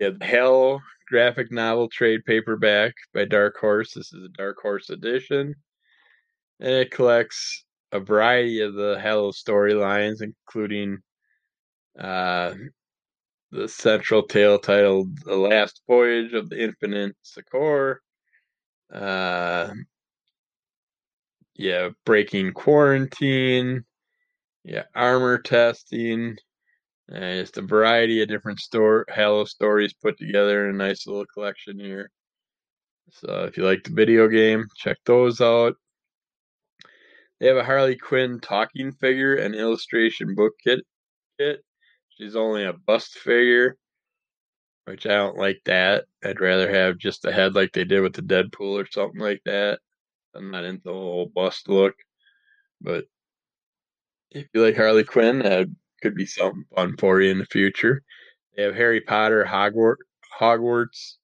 yeah, 0.00 0.10
Halo 0.22 0.80
graphic 1.06 1.52
novel 1.52 1.88
trade 1.88 2.24
paperback 2.24 2.94
by 3.12 3.24
Dark 3.24 3.56
Horse. 3.58 3.94
This 3.94 4.12
is 4.12 4.24
a 4.24 4.28
Dark 4.28 4.58
Horse 4.60 4.90
edition. 4.90 5.54
And 6.60 6.70
it 6.70 6.90
collects 6.90 7.64
a 7.92 8.00
variety 8.00 8.60
of 8.60 8.74
the 8.74 8.98
Halo 9.00 9.32
storylines, 9.32 10.22
including 10.22 10.98
uh, 11.98 12.54
the 13.50 13.68
central 13.68 14.22
tale 14.22 14.58
titled 14.58 15.18
The 15.24 15.36
Last 15.36 15.82
Voyage 15.86 16.32
of 16.32 16.48
the 16.48 16.62
Infinite 16.62 17.16
Succor. 17.22 18.00
Uh, 18.92 19.72
yeah, 21.54 21.90
Breaking 22.04 22.52
Quarantine. 22.52 23.84
Yeah, 24.64 24.84
Armor 24.94 25.38
Testing. 25.38 26.36
And 27.08 27.40
just 27.40 27.58
a 27.58 27.62
variety 27.62 28.22
of 28.22 28.28
different 28.28 28.60
store 28.60 29.04
Halo 29.08 29.44
stories 29.44 29.92
put 29.92 30.18
together 30.18 30.68
in 30.68 30.74
a 30.74 30.78
nice 30.78 31.06
little 31.06 31.26
collection 31.26 31.78
here. 31.78 32.10
So 33.10 33.44
if 33.44 33.56
you 33.56 33.64
like 33.64 33.84
the 33.84 33.92
video 33.92 34.26
game, 34.28 34.66
check 34.76 34.96
those 35.04 35.40
out. 35.40 35.76
They 37.40 37.48
have 37.48 37.56
a 37.56 37.64
Harley 37.64 37.96
Quinn 37.96 38.40
talking 38.40 38.92
figure 38.92 39.36
and 39.36 39.54
illustration 39.54 40.34
book 40.34 40.54
kit. 40.62 40.80
kit. 41.38 41.62
She's 42.08 42.36
only 42.36 42.64
a 42.64 42.72
bust 42.72 43.18
figure, 43.18 43.76
which 44.86 45.04
I 45.04 45.16
don't 45.16 45.36
like 45.36 45.60
that. 45.66 46.04
I'd 46.24 46.40
rather 46.40 46.72
have 46.72 46.96
just 46.96 47.24
a 47.26 47.32
head 47.32 47.54
like 47.54 47.72
they 47.72 47.84
did 47.84 48.00
with 48.00 48.14
the 48.14 48.22
Deadpool 48.22 48.82
or 48.82 48.86
something 48.90 49.20
like 49.20 49.42
that. 49.44 49.80
I'm 50.34 50.50
not 50.50 50.64
into 50.64 50.84
the 50.84 50.92
whole 50.92 51.26
bust 51.26 51.68
look. 51.68 51.94
But 52.80 53.04
if 54.30 54.46
you 54.54 54.62
like 54.62 54.76
Harley 54.76 55.04
Quinn, 55.04 55.40
that 55.40 55.66
could 56.04 56.14
be 56.14 56.26
something 56.26 56.66
fun 56.76 56.94
for 56.98 57.22
you 57.22 57.30
in 57.30 57.38
the 57.38 57.46
future. 57.46 58.02
They 58.54 58.62
have 58.62 58.74
Harry 58.74 59.00
Potter 59.00 59.42
Hogwarts, 59.42 59.96
Hogwarts 60.38 61.14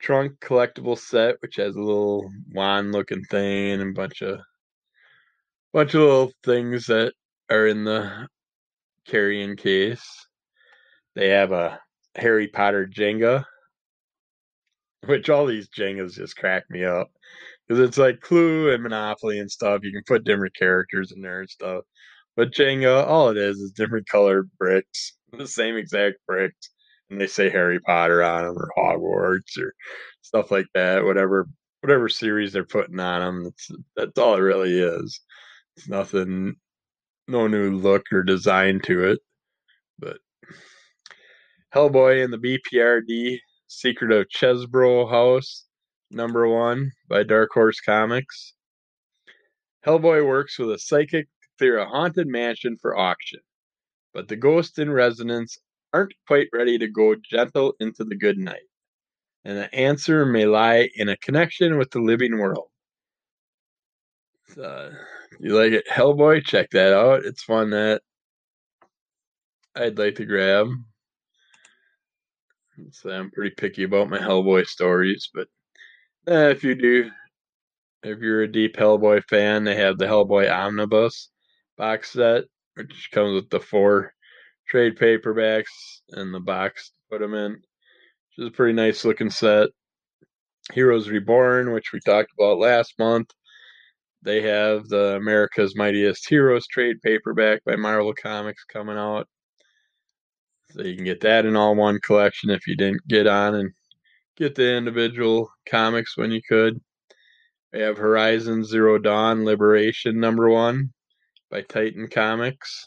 trunk 0.00 0.40
collectible 0.40 0.98
set, 0.98 1.36
which 1.42 1.56
has 1.56 1.76
a 1.76 1.80
little 1.80 2.28
wand 2.50 2.90
looking 2.90 3.22
thing 3.22 3.80
and 3.80 3.82
a 3.82 3.92
bunch 3.92 4.20
of 4.22 4.40
bunch 5.72 5.94
of 5.94 6.00
little 6.00 6.32
things 6.42 6.86
that 6.86 7.12
are 7.50 7.68
in 7.68 7.84
the 7.84 8.26
carrying 9.06 9.56
case. 9.56 10.26
They 11.14 11.28
have 11.28 11.52
a 11.52 11.78
Harry 12.16 12.48
Potter 12.48 12.84
Jenga, 12.84 13.44
which 15.06 15.30
all 15.30 15.46
these 15.46 15.68
Jengas 15.68 16.14
just 16.14 16.36
crack 16.36 16.64
me 16.68 16.84
up 16.84 17.12
because 17.68 17.80
it's 17.80 17.98
like 17.98 18.20
Clue 18.22 18.72
and 18.72 18.82
Monopoly 18.82 19.38
and 19.38 19.48
stuff. 19.48 19.84
You 19.84 19.92
can 19.92 20.02
put 20.04 20.24
different 20.24 20.56
characters 20.56 21.12
in 21.12 21.22
there 21.22 21.40
and 21.40 21.50
stuff. 21.50 21.84
But 22.38 22.52
Jenga, 22.52 23.04
all 23.04 23.30
it 23.30 23.36
is 23.36 23.58
is 23.58 23.72
different 23.72 24.08
colored 24.08 24.48
bricks, 24.60 25.16
the 25.36 25.48
same 25.48 25.76
exact 25.76 26.18
bricks, 26.24 26.70
and 27.10 27.20
they 27.20 27.26
say 27.26 27.50
Harry 27.50 27.80
Potter 27.80 28.22
on 28.22 28.44
them 28.44 28.56
or 28.56 28.70
Hogwarts 28.78 29.58
or 29.60 29.74
stuff 30.22 30.52
like 30.52 30.66
that. 30.72 31.02
Whatever, 31.02 31.48
whatever 31.80 32.08
series 32.08 32.52
they're 32.52 32.64
putting 32.64 33.00
on 33.00 33.22
them, 33.22 33.42
that's 33.42 33.70
that's 33.96 34.18
all 34.20 34.36
it 34.36 34.40
really 34.40 34.78
is. 34.78 35.20
It's 35.76 35.88
nothing, 35.88 36.54
no 37.26 37.48
new 37.48 37.76
look 37.76 38.04
or 38.12 38.22
design 38.22 38.82
to 38.84 39.02
it. 39.02 39.18
But 39.98 40.18
Hellboy 41.74 42.22
and 42.22 42.32
the 42.32 42.60
BPRD 42.72 43.38
Secret 43.66 44.12
of 44.12 44.28
Chesbro 44.28 45.10
House, 45.10 45.64
number 46.12 46.46
one 46.46 46.92
by 47.08 47.24
Dark 47.24 47.50
Horse 47.52 47.80
Comics. 47.80 48.54
Hellboy 49.84 50.24
works 50.24 50.56
with 50.56 50.70
a 50.70 50.78
psychic 50.78 51.26
clear 51.58 51.78
a 51.78 51.88
haunted 51.88 52.28
mansion 52.28 52.76
for 52.76 52.96
auction, 52.96 53.40
but 54.14 54.28
the 54.28 54.36
ghosts 54.36 54.78
in 54.78 54.90
residence 54.90 55.58
aren't 55.92 56.14
quite 56.26 56.48
ready 56.52 56.78
to 56.78 56.88
go 56.88 57.14
gentle 57.14 57.74
into 57.80 58.04
the 58.04 58.16
good 58.16 58.38
night, 58.38 58.68
and 59.44 59.58
the 59.58 59.74
answer 59.74 60.24
may 60.24 60.46
lie 60.46 60.88
in 60.94 61.08
a 61.08 61.16
connection 61.18 61.78
with 61.78 61.90
the 61.90 62.00
living 62.00 62.38
world. 62.38 62.68
Uh, 64.56 64.90
you 65.40 65.54
like 65.54 65.72
it, 65.72 65.86
Hellboy? 65.88 66.44
Check 66.44 66.70
that 66.70 66.92
out. 66.94 67.24
It's 67.24 67.42
fun 67.42 67.70
that 67.70 68.02
I'd 69.76 69.98
like 69.98 70.16
to 70.16 70.24
grab. 70.24 70.68
So 72.92 73.10
I'm 73.10 73.30
pretty 73.30 73.54
picky 73.56 73.82
about 73.82 74.08
my 74.08 74.18
Hellboy 74.18 74.66
stories, 74.66 75.30
but 75.34 75.48
eh, 76.28 76.50
if 76.50 76.62
you 76.62 76.74
do, 76.74 77.10
if 78.02 78.20
you're 78.20 78.42
a 78.42 78.52
deep 78.52 78.76
Hellboy 78.76 79.24
fan, 79.24 79.64
they 79.64 79.74
have 79.74 79.98
the 79.98 80.06
Hellboy 80.06 80.50
Omnibus 80.50 81.30
box 81.78 82.12
set, 82.12 82.44
which 82.74 83.08
comes 83.12 83.34
with 83.34 83.48
the 83.48 83.60
four 83.60 84.12
trade 84.68 84.96
paperbacks 84.96 86.00
and 86.10 86.34
the 86.34 86.40
box 86.40 86.90
to 86.90 86.94
put 87.10 87.20
them 87.20 87.34
in, 87.34 87.52
which 87.52 88.38
is 88.38 88.46
a 88.48 88.50
pretty 88.50 88.74
nice 88.74 89.04
looking 89.04 89.30
set. 89.30 89.70
Heroes 90.74 91.08
Reborn, 91.08 91.72
which 91.72 91.92
we 91.92 92.00
talked 92.00 92.32
about 92.38 92.58
last 92.58 92.94
month. 92.98 93.30
They 94.22 94.42
have 94.42 94.88
the 94.88 95.16
America's 95.16 95.76
Mightiest 95.76 96.28
Heroes 96.28 96.66
trade 96.66 96.96
paperback 97.02 97.64
by 97.64 97.76
Marvel 97.76 98.12
Comics 98.20 98.64
coming 98.64 98.98
out. 98.98 99.26
So 100.72 100.82
you 100.82 100.96
can 100.96 101.04
get 101.04 101.20
that 101.22 101.46
in 101.46 101.56
all 101.56 101.74
one 101.74 101.98
collection 102.04 102.50
if 102.50 102.66
you 102.66 102.76
didn't 102.76 103.06
get 103.08 103.26
on 103.26 103.54
and 103.54 103.70
get 104.36 104.54
the 104.54 104.74
individual 104.76 105.50
comics 105.70 106.16
when 106.18 106.30
you 106.30 106.42
could. 106.46 106.78
We 107.72 107.80
have 107.80 107.96
Horizon 107.96 108.64
Zero 108.64 108.98
Dawn 108.98 109.44
Liberation 109.44 110.20
number 110.20 110.50
one 110.50 110.90
by 111.50 111.62
Titan 111.62 112.08
Comics. 112.08 112.86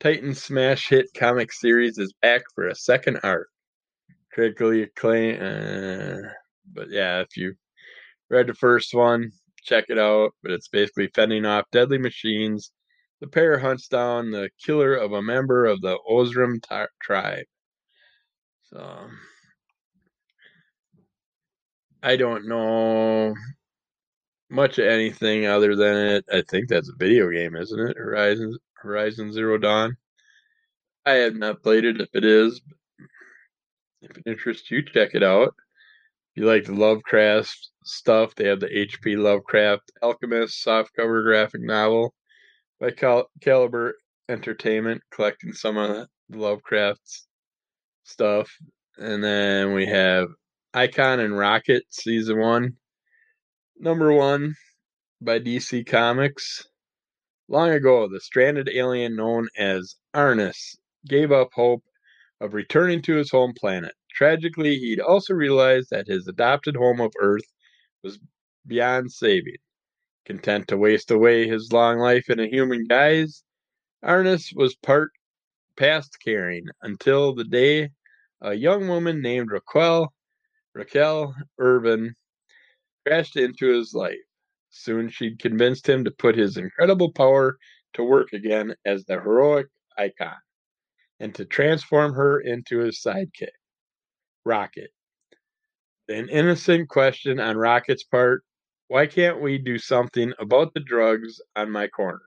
Titan 0.00 0.34
smash 0.34 0.88
hit 0.88 1.06
comic 1.14 1.52
series 1.52 1.98
is 1.98 2.12
back 2.22 2.42
for 2.54 2.68
a 2.68 2.74
second 2.74 3.18
arc. 3.22 3.48
Critically 4.32 4.82
acclaimed. 4.82 5.42
Uh, 5.42 6.28
but 6.72 6.90
yeah, 6.90 7.20
if 7.20 7.36
you 7.36 7.54
read 8.30 8.46
the 8.46 8.54
first 8.54 8.94
one, 8.94 9.32
check 9.62 9.86
it 9.88 9.98
out. 9.98 10.30
But 10.42 10.52
it's 10.52 10.68
basically 10.68 11.10
fending 11.14 11.44
off 11.44 11.64
deadly 11.72 11.98
machines. 11.98 12.70
The 13.20 13.26
pair 13.26 13.58
hunts 13.58 13.88
down 13.88 14.30
the 14.30 14.50
killer 14.64 14.94
of 14.94 15.12
a 15.12 15.22
member 15.22 15.66
of 15.66 15.80
the 15.80 15.98
Oseram 16.08 16.62
t- 16.62 16.92
tribe. 17.02 17.46
So 18.70 19.08
I 22.02 22.16
don't 22.16 22.46
know 22.46 23.34
much 24.50 24.78
of 24.78 24.86
anything 24.86 25.46
other 25.46 25.76
than 25.76 25.96
it. 25.96 26.24
I 26.32 26.42
think 26.42 26.68
that's 26.68 26.88
a 26.88 26.96
video 26.96 27.30
game, 27.30 27.56
isn't 27.56 27.90
it? 27.90 27.96
Horizon 27.96 28.56
Horizon 28.74 29.32
Zero 29.32 29.58
Dawn. 29.58 29.96
I 31.04 31.12
have 31.12 31.34
not 31.34 31.62
played 31.62 31.84
it. 31.84 32.00
If 32.00 32.08
it 32.14 32.24
is, 32.24 32.60
if 34.02 34.16
it 34.16 34.22
interests 34.26 34.70
you, 34.70 34.82
check 34.82 35.14
it 35.14 35.22
out. 35.22 35.54
If 36.34 36.42
you 36.42 36.46
like 36.46 36.64
the 36.64 36.74
Lovecraft 36.74 37.70
stuff, 37.84 38.34
they 38.34 38.46
have 38.46 38.60
the 38.60 38.78
H.P. 38.78 39.16
Lovecraft 39.16 39.90
Alchemist 40.02 40.64
softcover 40.64 41.24
graphic 41.24 41.62
novel 41.62 42.14
by 42.78 42.90
Cal- 42.90 43.30
Caliber 43.40 43.94
Entertainment, 44.28 45.02
collecting 45.10 45.52
some 45.52 45.76
of 45.78 45.88
the 45.88 46.38
Lovecraft's 46.38 47.26
stuff. 48.04 48.50
And 48.98 49.24
then 49.24 49.72
we 49.72 49.86
have 49.86 50.28
Icon 50.74 51.20
and 51.20 51.36
Rocket 51.36 51.84
season 51.88 52.38
one, 52.38 52.76
number 53.80 54.12
one 54.12 54.54
by 55.20 55.38
DC 55.38 55.86
Comics. 55.86 56.66
Long 57.48 57.70
ago, 57.70 58.08
the 58.08 58.20
stranded 58.20 58.68
alien 58.68 59.16
known 59.16 59.48
as 59.56 59.96
Arnus 60.14 60.76
gave 61.06 61.32
up 61.32 61.50
hope 61.52 61.82
of 62.40 62.54
returning 62.54 63.02
to 63.02 63.14
his 63.14 63.30
home 63.30 63.54
planet. 63.58 63.94
Tragically, 64.10 64.76
he'd 64.76 65.00
also 65.00 65.32
realized 65.32 65.90
that 65.90 66.08
his 66.08 66.26
adopted 66.26 66.76
home 66.76 67.00
of 67.00 67.12
Earth 67.20 67.46
was 68.02 68.18
beyond 68.66 69.12
saving. 69.12 69.56
Content 70.26 70.68
to 70.68 70.76
waste 70.76 71.10
away 71.10 71.48
his 71.48 71.72
long 71.72 71.98
life 71.98 72.28
in 72.28 72.40
a 72.40 72.48
human 72.48 72.84
guise, 72.86 73.44
Arnus 74.04 74.52
was 74.54 74.74
part 74.76 75.10
past 75.76 76.18
caring 76.22 76.66
until 76.82 77.34
the 77.34 77.44
day 77.44 77.90
a 78.40 78.54
young 78.54 78.88
woman 78.88 79.22
named 79.22 79.50
Raquel 79.50 80.12
Raquel 80.74 81.34
Ervin 81.58 82.14
crashed 83.08 83.36
into 83.36 83.66
his 83.66 83.94
life. 83.94 84.16
Soon 84.70 85.08
she'd 85.08 85.38
convinced 85.38 85.88
him 85.88 86.04
to 86.04 86.10
put 86.10 86.36
his 86.36 86.58
incredible 86.58 87.10
power 87.10 87.58
to 87.94 88.04
work 88.04 88.32
again 88.34 88.74
as 88.84 89.04
the 89.06 89.14
heroic 89.14 89.66
icon 89.96 90.36
and 91.20 91.34
to 91.34 91.46
transform 91.46 92.12
her 92.12 92.40
into 92.40 92.78
his 92.78 93.00
sidekick, 93.02 93.54
Rocket. 94.44 94.90
An 96.08 96.28
innocent 96.28 96.88
question 96.88 97.40
on 97.40 97.56
Rocket's 97.56 98.04
part 98.04 98.44
why 98.88 99.06
can't 99.06 99.42
we 99.42 99.58
do 99.58 99.78
something 99.78 100.32
about 100.38 100.72
the 100.72 100.80
drugs 100.80 101.40
on 101.56 101.70
my 101.70 101.88
corner? 101.88 102.22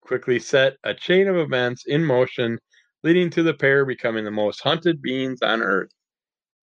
Quickly 0.00 0.40
set 0.40 0.76
a 0.82 0.94
chain 0.94 1.28
of 1.28 1.36
events 1.36 1.84
in 1.86 2.04
motion, 2.04 2.58
leading 3.04 3.30
to 3.30 3.44
the 3.44 3.54
pair 3.54 3.84
becoming 3.84 4.24
the 4.24 4.32
most 4.32 4.60
hunted 4.60 5.00
beings 5.00 5.40
on 5.42 5.62
Earth. 5.62 5.92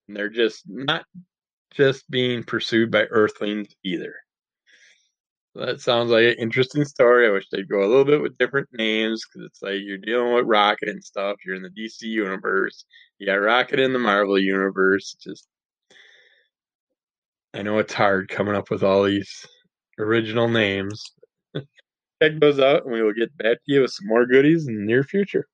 And 0.07 0.17
they're 0.17 0.27
just 0.27 0.63
not 0.67 1.05
just 1.75 2.09
being 2.09 2.43
pursued 2.43 2.91
by 2.91 3.03
Earthlings 3.05 3.75
either. 3.83 4.15
So 5.53 5.65
that 5.65 5.79
sounds 5.79 6.11
like 6.11 6.25
an 6.25 6.35
interesting 6.37 6.83
story. 6.83 7.27
I 7.27 7.31
wish 7.31 7.47
they'd 7.49 7.69
go 7.69 7.79
a 7.79 7.87
little 7.87 8.03
bit 8.03 8.21
with 8.21 8.37
different 8.37 8.67
names 8.73 9.23
because 9.25 9.45
it's 9.47 9.61
like 9.61 9.79
you're 9.83 9.97
dealing 9.97 10.33
with 10.33 10.45
Rocket 10.45 10.89
and 10.89 11.03
stuff. 11.03 11.37
You're 11.45 11.55
in 11.55 11.63
the 11.63 11.69
DC 11.69 12.01
universe. 12.01 12.85
You 13.19 13.27
got 13.27 13.35
Rocket 13.35 13.79
in 13.79 13.93
the 13.93 13.99
Marvel 13.99 14.37
universe. 14.37 15.15
Just 15.21 15.47
I 17.53 17.61
know 17.61 17.79
it's 17.79 17.93
hard 17.93 18.27
coming 18.27 18.53
up 18.53 18.69
with 18.69 18.83
all 18.83 19.03
these 19.03 19.45
original 19.97 20.49
names. 20.49 21.01
Check 22.21 22.39
those 22.41 22.59
out, 22.59 22.83
and 22.83 22.93
we 22.93 23.01
will 23.01 23.13
get 23.13 23.35
back 23.37 23.57
to 23.57 23.73
you 23.73 23.81
with 23.81 23.91
some 23.91 24.07
more 24.07 24.25
goodies 24.25 24.67
in 24.67 24.75
the 24.75 24.81
near 24.81 25.03
future. 25.03 25.47